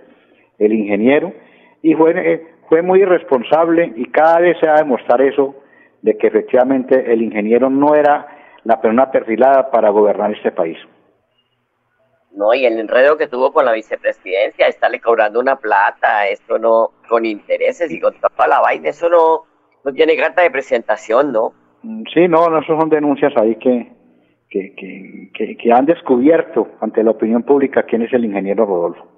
el 0.59 0.73
ingeniero 0.73 1.33
y 1.83 1.94
fue, 1.94 2.12
eh, 2.16 2.47
fue 2.68 2.83
muy 2.83 3.01
irresponsable 3.01 3.92
y 3.97 4.07
cada 4.07 4.40
vez 4.40 4.57
se 4.61 4.66
va 4.66 4.75
a 4.75 4.79
demostrar 4.79 5.23
eso 5.23 5.55
de 6.03 6.16
que 6.16 6.27
efectivamente 6.29 7.12
el 7.12 7.23
ingeniero 7.23 7.71
no 7.71 7.94
era 7.94 8.27
la 8.64 8.81
persona 8.81 9.11
perfilada 9.11 9.71
para 9.71 9.90
gobernar 9.90 10.33
este 10.33 10.53
país. 10.53 10.79
No, 12.33 12.55
y 12.55 12.66
el 12.66 12.79
enredo 12.79 13.16
que 13.16 13.27
tuvo 13.27 13.53
con 13.53 13.64
la 13.64 13.73
vicepresidencia, 13.73 14.66
estarle 14.66 15.01
cobrando 15.01 15.40
una 15.40 15.57
plata, 15.57 16.29
esto 16.29 16.59
no, 16.59 16.90
con 17.09 17.25
intereses 17.25 17.90
y 17.90 17.99
con 17.99 18.14
toda 18.14 18.47
la 18.47 18.61
vaina, 18.61 18.90
eso 18.90 19.09
no, 19.09 19.44
no 19.85 19.92
tiene 19.92 20.16
carta 20.16 20.42
de 20.42 20.51
presentación, 20.51 21.33
¿no? 21.33 21.53
Mm, 21.83 22.05
Sí, 22.12 22.29
no, 22.29 22.49
no, 22.49 22.61
eso 22.61 22.79
son 22.79 22.90
denuncias 22.90 23.33
ahí 23.37 23.57
que, 23.57 23.90
que, 24.51 24.75
que, 24.75 25.31
que, 25.35 25.57
que 25.57 25.73
han 25.73 25.87
descubierto 25.87 26.68
ante 26.81 27.03
la 27.03 27.11
opinión 27.11 27.42
pública 27.42 27.83
quién 27.85 28.03
es 28.03 28.12
el 28.12 28.25
ingeniero 28.25 28.66
Rodolfo. 28.66 29.17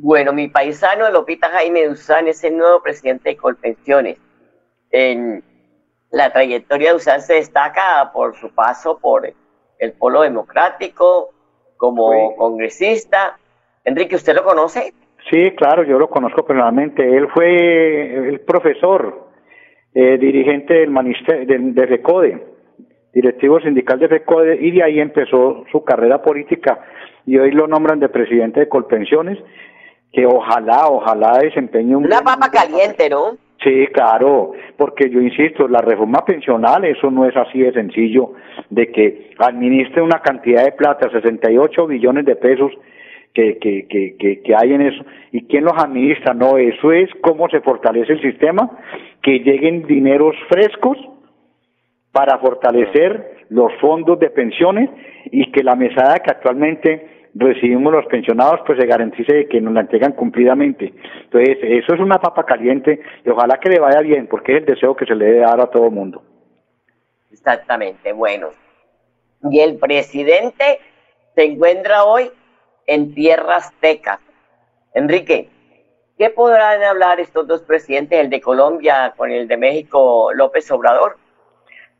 Bueno, 0.00 0.32
mi 0.32 0.46
paisano 0.46 1.10
Lopita 1.10 1.48
Jaime 1.48 1.86
Duzán 1.86 2.28
es 2.28 2.44
el 2.44 2.56
nuevo 2.56 2.80
presidente 2.80 3.30
de 3.30 3.36
Colpensiones. 3.36 4.16
En 4.92 5.42
la 6.12 6.32
trayectoria 6.32 6.88
de 6.88 6.92
Duzán 6.94 7.20
se 7.20 7.34
destaca 7.34 8.10
por 8.14 8.36
su 8.36 8.54
paso 8.54 9.00
por 9.00 9.28
el 9.78 9.92
Polo 9.94 10.22
Democrático, 10.22 11.30
como 11.76 12.36
congresista. 12.36 13.38
Enrique, 13.84 14.14
¿usted 14.14 14.36
lo 14.36 14.44
conoce? 14.44 14.92
Sí, 15.30 15.50
claro, 15.56 15.82
yo 15.82 15.98
lo 15.98 16.08
conozco 16.08 16.46
personalmente. 16.46 17.02
Él 17.16 17.26
fue 17.34 18.28
el 18.28 18.40
profesor, 18.40 19.28
eh, 19.94 20.16
dirigente 20.16 20.74
del 20.74 20.90
manister- 20.90 21.44
del- 21.44 21.74
de 21.74 21.86
RECODE, 21.86 22.46
directivo 23.12 23.58
sindical 23.60 23.98
de 23.98 24.06
RECODE, 24.06 24.58
y 24.60 24.70
de 24.70 24.82
ahí 24.84 25.00
empezó 25.00 25.64
su 25.72 25.82
carrera 25.82 26.22
política. 26.22 26.84
Y 27.26 27.36
hoy 27.36 27.50
lo 27.50 27.66
nombran 27.66 27.98
de 27.98 28.08
presidente 28.08 28.60
de 28.60 28.68
Colpensiones, 28.68 29.38
que 30.12 30.26
ojalá, 30.26 30.88
ojalá 30.88 31.38
desempeñe 31.38 31.96
un... 31.96 32.06
Una 32.06 32.20
papa 32.20 32.50
caliente, 32.50 33.08
¿no? 33.10 33.36
Sí, 33.62 33.88
claro, 33.92 34.52
porque 34.76 35.10
yo 35.10 35.20
insisto, 35.20 35.66
la 35.66 35.80
reforma 35.80 36.24
pensional, 36.24 36.84
eso 36.84 37.10
no 37.10 37.26
es 37.26 37.36
así 37.36 37.58
de 37.58 37.72
sencillo, 37.72 38.32
de 38.70 38.92
que 38.92 39.30
administre 39.38 40.00
una 40.00 40.20
cantidad 40.20 40.64
de 40.64 40.72
plata, 40.72 41.10
68 41.10 41.86
billones 41.88 42.24
de 42.24 42.36
pesos 42.36 42.70
que, 43.34 43.58
que, 43.58 43.86
que, 43.88 44.16
que, 44.16 44.42
que 44.42 44.54
hay 44.54 44.74
en 44.74 44.82
eso, 44.82 45.04
y 45.32 45.42
quién 45.46 45.64
los 45.64 45.76
administra, 45.76 46.34
no, 46.34 46.56
eso 46.56 46.92
es 46.92 47.10
cómo 47.20 47.48
se 47.48 47.60
fortalece 47.60 48.12
el 48.12 48.22
sistema, 48.22 48.70
que 49.22 49.40
lleguen 49.40 49.86
dineros 49.86 50.36
frescos 50.48 50.96
para 52.12 52.38
fortalecer 52.38 53.38
los 53.48 53.72
fondos 53.80 54.18
de 54.20 54.30
pensiones 54.30 54.88
y 55.32 55.50
que 55.50 55.64
la 55.64 55.74
mesada 55.74 56.20
que 56.20 56.30
actualmente 56.30 57.17
recibimos 57.38 57.92
los 57.92 58.06
pensionados 58.06 58.60
pues 58.66 58.78
se 58.78 58.86
garantice 58.86 59.32
de 59.32 59.48
que 59.48 59.60
nos 59.60 59.72
la 59.72 59.80
entregan 59.80 60.12
cumplidamente. 60.12 60.92
Entonces, 61.24 61.58
eso 61.62 61.94
es 61.94 62.00
una 62.00 62.18
papa 62.18 62.44
caliente 62.44 63.00
y 63.24 63.30
ojalá 63.30 63.58
que 63.58 63.70
le 63.70 63.78
vaya 63.78 64.00
bien 64.00 64.26
porque 64.26 64.52
es 64.52 64.58
el 64.58 64.66
deseo 64.66 64.96
que 64.96 65.06
se 65.06 65.14
le 65.14 65.26
debe 65.26 65.40
dar 65.40 65.60
a 65.60 65.70
todo 65.70 65.90
mundo. 65.90 66.22
Exactamente, 67.30 68.12
bueno. 68.12 68.48
Y 69.50 69.60
el 69.60 69.76
presidente 69.78 70.80
se 71.34 71.44
encuentra 71.44 72.04
hoy 72.04 72.30
en 72.86 73.14
tierra 73.14 73.56
azteca. 73.56 74.20
Enrique, 74.94 75.48
¿qué 76.16 76.30
podrán 76.30 76.82
hablar 76.82 77.20
estos 77.20 77.46
dos 77.46 77.62
presidentes, 77.62 78.18
el 78.18 78.30
de 78.30 78.40
Colombia 78.40 79.14
con 79.16 79.30
el 79.30 79.46
de 79.46 79.56
México, 79.56 80.32
López 80.34 80.70
Obrador? 80.72 81.16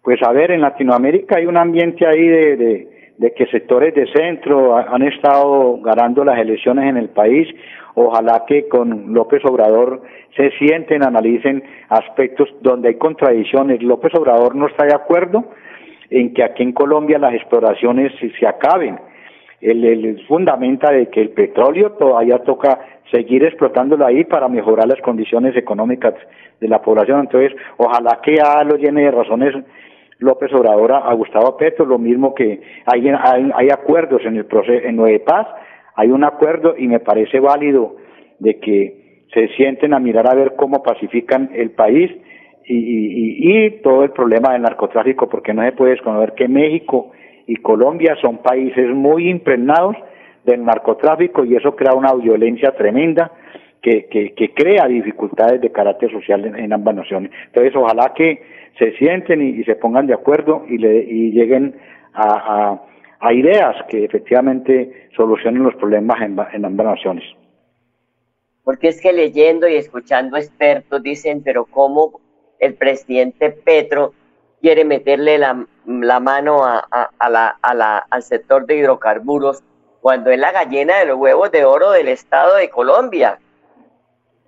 Pues 0.02 0.20
a 0.22 0.32
ver, 0.32 0.50
en 0.50 0.62
Latinoamérica 0.62 1.36
hay 1.36 1.46
un 1.46 1.56
ambiente 1.56 2.06
ahí 2.06 2.26
de, 2.26 2.56
de, 2.56 2.97
de 3.18 3.32
que 3.34 3.46
sectores 3.46 3.94
de 3.94 4.06
centro 4.12 4.76
ha- 4.76 4.86
han 4.90 5.02
estado 5.02 5.78
ganando 5.82 6.24
las 6.24 6.38
elecciones 6.38 6.88
en 6.88 6.96
el 6.96 7.08
país. 7.10 7.48
Ojalá 7.94 8.44
que 8.46 8.68
con 8.68 9.12
López 9.12 9.44
Obrador 9.44 10.02
se 10.36 10.50
sienten, 10.52 11.02
analicen 11.02 11.62
aspectos 11.88 12.48
donde 12.60 12.88
hay 12.88 12.94
contradicciones. 12.94 13.82
López 13.82 14.14
Obrador 14.14 14.54
no 14.54 14.68
está 14.68 14.84
de 14.86 14.94
acuerdo 14.94 15.44
en 16.10 16.32
que 16.32 16.44
aquí 16.44 16.62
en 16.62 16.72
Colombia 16.72 17.18
las 17.18 17.34
exploraciones 17.34 18.12
se, 18.38 18.46
acaben. 18.46 18.98
Él, 19.60 19.84
él 19.84 20.24
fundamenta 20.28 20.92
de 20.92 21.08
que 21.08 21.20
el 21.20 21.30
petróleo 21.30 21.90
todavía 21.92 22.38
toca 22.38 22.78
seguir 23.10 23.42
explotándolo 23.44 24.06
ahí 24.06 24.24
para 24.24 24.48
mejorar 24.48 24.86
las 24.86 25.00
condiciones 25.00 25.56
económicas 25.56 26.14
de 26.60 26.68
la 26.68 26.80
población. 26.80 27.20
Entonces, 27.20 27.52
ojalá 27.78 28.20
que 28.22 28.36
ya 28.36 28.62
lo 28.62 28.76
llene 28.76 29.02
de 29.02 29.10
razones 29.10 29.54
López 30.18 30.52
Obrador 30.52 30.92
a, 30.92 31.12
Gustavo 31.14 31.56
Petro, 31.56 31.86
lo 31.86 31.98
mismo 31.98 32.34
que 32.34 32.60
hay, 32.86 33.08
hay, 33.08 33.50
hay 33.54 33.68
acuerdos 33.70 34.22
en 34.24 34.36
el 34.36 34.46
proceso, 34.46 34.86
en 34.86 34.96
Nueve 34.96 35.20
Paz, 35.20 35.46
hay 35.94 36.10
un 36.10 36.24
acuerdo 36.24 36.74
y 36.76 36.88
me 36.88 37.00
parece 37.00 37.40
válido 37.40 37.96
de 38.38 38.58
que 38.58 39.24
se 39.32 39.48
sienten 39.56 39.94
a 39.94 39.98
mirar 39.98 40.28
a 40.28 40.34
ver 40.34 40.54
cómo 40.56 40.82
pacifican 40.82 41.50
el 41.54 41.70
país 41.70 42.10
y, 42.64 42.76
y, 42.76 43.66
y 43.66 43.70
todo 43.82 44.04
el 44.04 44.10
problema 44.10 44.52
del 44.52 44.62
narcotráfico, 44.62 45.28
porque 45.28 45.54
no 45.54 45.62
se 45.62 45.72
puede 45.72 45.92
desconocer 45.92 46.34
que 46.34 46.48
México 46.48 47.12
y 47.46 47.56
Colombia 47.56 48.16
son 48.20 48.38
países 48.38 48.88
muy 48.90 49.28
impregnados 49.28 49.96
del 50.44 50.64
narcotráfico 50.64 51.44
y 51.44 51.56
eso 51.56 51.76
crea 51.76 51.94
una 51.94 52.12
violencia 52.14 52.72
tremenda 52.72 53.32
que, 53.82 54.34
que, 54.36 54.54
crea 54.54 54.86
dificultades 54.86 55.60
de 55.60 55.70
carácter 55.70 56.10
social 56.10 56.44
en, 56.44 56.72
ambas 56.72 56.96
naciones. 56.96 57.30
Entonces, 57.46 57.74
ojalá 57.76 58.12
que 58.14 58.42
se 58.78 58.92
sienten 58.96 59.42
y, 59.42 59.64
se 59.64 59.76
pongan 59.76 60.06
de 60.06 60.14
acuerdo 60.14 60.64
y, 60.68 60.78
le, 60.78 61.04
y 61.04 61.30
lleguen 61.32 61.76
a, 62.14 62.82
ideas 63.32 63.76
que 63.88 64.04
efectivamente 64.04 65.08
solucionen 65.16 65.62
los 65.62 65.74
problemas 65.76 66.20
en, 66.22 66.64
ambas 66.64 66.86
naciones. 66.86 67.24
Porque 68.64 68.88
es 68.88 69.00
que 69.00 69.12
leyendo 69.12 69.66
y 69.68 69.74
escuchando 69.74 70.36
expertos 70.36 71.02
dicen, 71.02 71.42
pero 71.42 71.64
¿cómo 71.64 72.20
el 72.58 72.74
presidente 72.74 73.50
Petro 73.50 74.12
quiere 74.60 74.84
meterle 74.84 75.38
la, 75.38 75.54
mano 76.20 76.64
a 76.64 76.86
la, 77.30 77.58
a 77.62 77.74
la, 77.74 77.98
al 78.10 78.22
sector 78.22 78.66
de 78.66 78.76
hidrocarburos 78.76 79.62
cuando 80.00 80.30
es 80.30 80.38
la 80.38 80.52
gallina 80.52 80.98
de 80.98 81.06
los 81.06 81.18
huevos 81.18 81.50
de 81.50 81.64
oro 81.64 81.90
del 81.92 82.08
Estado 82.08 82.56
de 82.56 82.68
Colombia? 82.68 83.38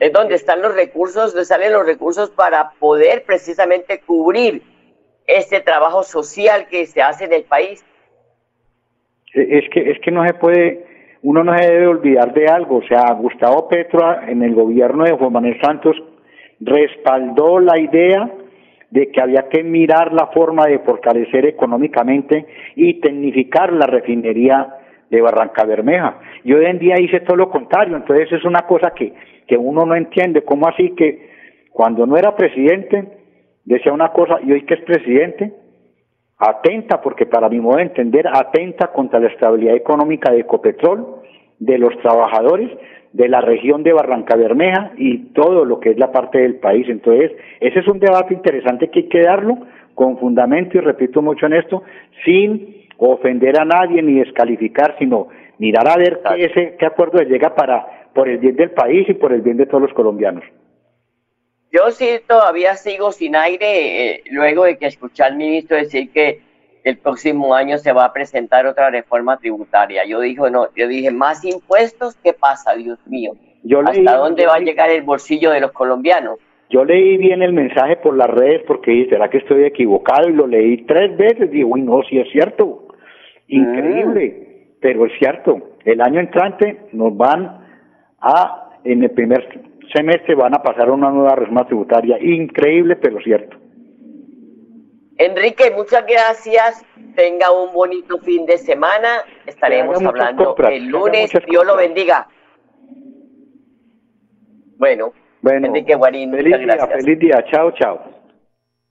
Es 0.01 0.13
donde 0.13 0.35
están 0.35 0.63
los 0.63 0.75
recursos, 0.75 1.33
donde 1.33 1.45
salen 1.45 1.73
los 1.73 1.87
recursos 1.87 2.31
para 2.31 2.71
poder 2.81 3.23
precisamente 3.25 4.01
cubrir 4.01 4.63
este 5.27 5.61
trabajo 5.61 6.03
social 6.03 6.67
que 6.69 6.87
se 6.87 7.03
hace 7.03 7.27
en 7.27 7.35
el 7.35 7.45
país. 7.45 7.85
Es 9.33 9.69
que, 9.71 9.91
es 9.91 10.01
que 10.01 10.11
no 10.11 10.27
se 10.27 10.35
puede, 10.35 10.87
uno 11.23 11.45
no 11.45 11.57
se 11.57 11.67
debe 11.67 11.87
olvidar 11.87 12.33
de 12.33 12.49
algo. 12.49 12.79
O 12.79 12.83
sea, 12.83 13.13
Gustavo 13.13 13.69
Petro 13.69 14.23
en 14.27 14.43
el 14.43 14.55
gobierno 14.55 15.05
de 15.05 15.13
Juan 15.13 15.33
Manuel 15.33 15.61
Santos 15.61 15.97
respaldó 16.61 17.61
la 17.61 17.79
idea 17.79 18.31
de 18.91 19.11
que 19.11 19.21
había 19.21 19.49
que 19.49 19.63
mirar 19.63 20.13
la 20.13 20.29
forma 20.29 20.67
de 20.67 20.81
fortalecer 20.81 21.47
económicamente 21.47 22.47
y 22.75 23.01
tecnificar 23.01 23.73
la 23.73 23.87
refinería 23.87 24.80
de 25.11 25.21
Barranca 25.21 25.65
Bermeja. 25.65 26.19
Y 26.45 26.53
hoy 26.53 26.65
en 26.67 26.79
día 26.79 26.95
hice 27.01 27.21
todo 27.21 27.37
lo 27.37 27.51
contrario, 27.51 27.97
entonces 27.97 28.33
es 28.33 28.45
una 28.45 28.63
cosa 28.63 28.93
que, 28.95 29.13
que 29.47 29.57
uno 29.57 29.85
no 29.85 29.95
entiende, 29.95 30.43
¿cómo 30.43 30.69
así 30.69 30.95
que 30.97 31.31
cuando 31.71 32.07
no 32.07 32.17
era 32.17 32.37
presidente 32.37 33.05
decía 33.65 33.93
una 33.93 34.11
cosa 34.13 34.39
y 34.43 34.53
hoy 34.53 34.63
que 34.63 34.75
es 34.75 34.81
presidente 34.83 35.53
atenta, 36.41 37.01
porque 37.03 37.27
para 37.27 37.49
mi 37.49 37.61
modo 37.61 37.77
de 37.77 37.83
entender, 37.83 38.27
atenta 38.27 38.89
contra 38.89 39.21
la 39.21 39.29
estabilidad 39.29 39.77
económica 39.77 40.33
de 40.33 40.41
Ecopetrol, 40.41 41.17
de 41.59 41.79
los 41.79 41.97
trabajadores, 41.99 42.71
de 43.13 43.29
la 43.29 43.41
región 43.43 43.83
de 43.83 43.93
Barranca 43.93 44.37
Bermeja 44.37 44.93
y 44.97 45.33
todo 45.35 45.65
lo 45.65 45.81
que 45.81 45.91
es 45.91 45.99
la 45.99 46.11
parte 46.13 46.39
del 46.39 46.57
país. 46.57 46.89
Entonces, 46.89 47.33
ese 47.61 47.81
es 47.81 47.89
un 47.89 47.99
debate 47.99 48.33
interesante 48.33 48.89
que 48.89 49.01
hay 49.01 49.09
que 49.09 49.23
darlo 49.23 49.59
con 49.95 50.19
fundamento 50.19 50.79
y 50.79 50.81
repito 50.81 51.21
mucho 51.21 51.47
en 51.47 51.55
esto, 51.55 51.83
sin 52.25 52.87
ofender 53.09 53.59
a 53.59 53.65
nadie 53.65 54.03
ni 54.03 54.19
descalificar, 54.21 54.97
sino 54.99 55.29
mirar 55.59 55.89
a 55.89 55.97
ver 55.97 56.21
qué, 56.29 56.45
ese, 56.45 56.77
qué 56.79 56.87
acuerdo 56.87 57.21
llega 57.23 57.55
para 57.55 58.09
por 58.15 58.29
el 58.29 58.39
bien 58.39 58.57
del 58.57 58.73
país 58.73 59.09
y 59.09 59.15
por 59.15 59.33
el 59.33 59.41
bien 59.41 59.57
de 59.57 59.67
todos 59.67 59.83
los 59.83 59.93
colombianos. 59.93 60.45
Yo 61.73 61.91
sí 61.93 62.07
todavía 62.27 62.75
sigo 62.75 63.13
sin 63.13 63.37
aire 63.37 64.17
eh, 64.17 64.23
luego 64.31 64.65
de 64.65 64.77
que 64.77 64.87
escuché 64.87 65.23
al 65.23 65.37
ministro 65.37 65.77
decir 65.77 66.11
que 66.11 66.41
el 66.83 66.99
próximo 66.99 67.55
año 67.55 67.79
se 67.79 67.93
va 67.93 68.07
a 68.07 68.13
presentar 68.13 68.67
otra 68.67 68.91
reforma 68.91 69.37
tributaria. 69.37 70.05
Yo 70.05 70.21
dije, 70.21 70.51
no, 70.51 70.69
yo 70.75 70.89
dije, 70.89 71.11
más 71.11 71.45
impuestos, 71.45 72.17
¿qué 72.25 72.33
pasa, 72.33 72.75
Dios 72.75 72.99
mío? 73.07 73.33
¿Hasta 73.87 74.17
dónde 74.17 74.47
va 74.47 74.55
a 74.55 74.61
llegar 74.61 74.91
el 74.91 75.03
bolsillo 75.03 75.51
de 75.51 75.61
los 75.61 75.73
colombianos? 75.73 76.39
Yo 76.71 76.85
leí 76.85 77.17
bien 77.19 77.43
el 77.43 77.53
mensaje 77.53 77.97
por 77.97 78.17
las 78.17 78.31
redes 78.31 78.63
porque 78.67 78.93
dije, 78.93 79.11
¿será 79.11 79.29
que 79.29 79.39
estoy 79.39 79.65
equivocado? 79.65 80.29
Y 80.29 80.33
lo 80.33 80.47
leí 80.47 80.85
tres 80.85 81.17
veces. 81.17 81.51
Digo, 81.51 81.71
uy, 81.71 81.83
no, 81.83 82.03
sí 82.09 82.19
es 82.19 82.31
cierto. 82.31 82.89
Increíble, 83.51 84.75
pero 84.81 85.07
es 85.07 85.13
cierto. 85.19 85.77
El 85.85 86.01
año 86.01 86.21
entrante 86.21 86.87
nos 86.93 87.17
van 87.17 87.67
a, 88.21 88.79
en 88.85 89.03
el 89.03 89.11
primer 89.11 89.47
semestre, 89.95 90.35
van 90.35 90.55
a 90.55 90.63
pasar 90.63 90.91
una 90.91 91.11
nueva 91.11 91.35
reforma 91.35 91.67
tributaria. 91.67 92.17
Increíble, 92.21 92.97
pero 92.97 93.19
cierto. 93.21 93.57
Enrique, 95.19 95.71
muchas 95.77 96.07
gracias. 96.07 96.85
Tenga 97.15 97.51
un 97.51 97.75
bonito 97.75 98.19
fin 98.19 98.47
de 98.47 98.57
semana. 98.57 99.09
Estaremos 99.47 100.03
hablando 100.03 100.57
el 100.71 100.87
lunes. 100.87 101.31
Dios 101.47 101.67
lo 101.67 101.77
bendiga. 101.77 102.27
Bueno, 104.79 105.13
Enrique 105.67 105.95
Guarín, 105.95 106.31
feliz 106.31 106.53
muchas 106.53 106.61
gracias. 106.61 106.89
Día, 106.89 106.97
feliz 106.97 107.19
día. 107.19 107.45
Chao, 107.51 107.71
chao. 107.73 108.20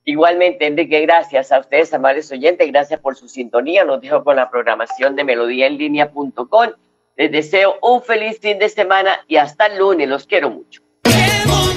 Igualmente, 0.09 0.65
Enrique, 0.65 1.01
gracias 1.01 1.51
a 1.51 1.59
ustedes, 1.59 1.93
amables 1.93 2.31
oyentes. 2.31 2.67
Gracias 2.67 2.99
por 2.99 3.15
su 3.15 3.27
sintonía. 3.27 3.85
Nos 3.85 4.01
dejo 4.01 4.23
con 4.23 4.37
la 4.37 4.49
programación 4.49 5.15
de 5.15 5.23
melodíaenlínea.com. 5.23 6.69
Les 7.15 7.31
deseo 7.31 7.75
un 7.83 8.01
feliz 8.01 8.39
fin 8.39 8.57
de 8.57 8.69
semana 8.69 9.23
y 9.27 9.35
hasta 9.35 9.67
el 9.67 9.77
lunes. 9.77 10.09
Los 10.09 10.25
quiero 10.25 10.49
mucho 10.49 10.81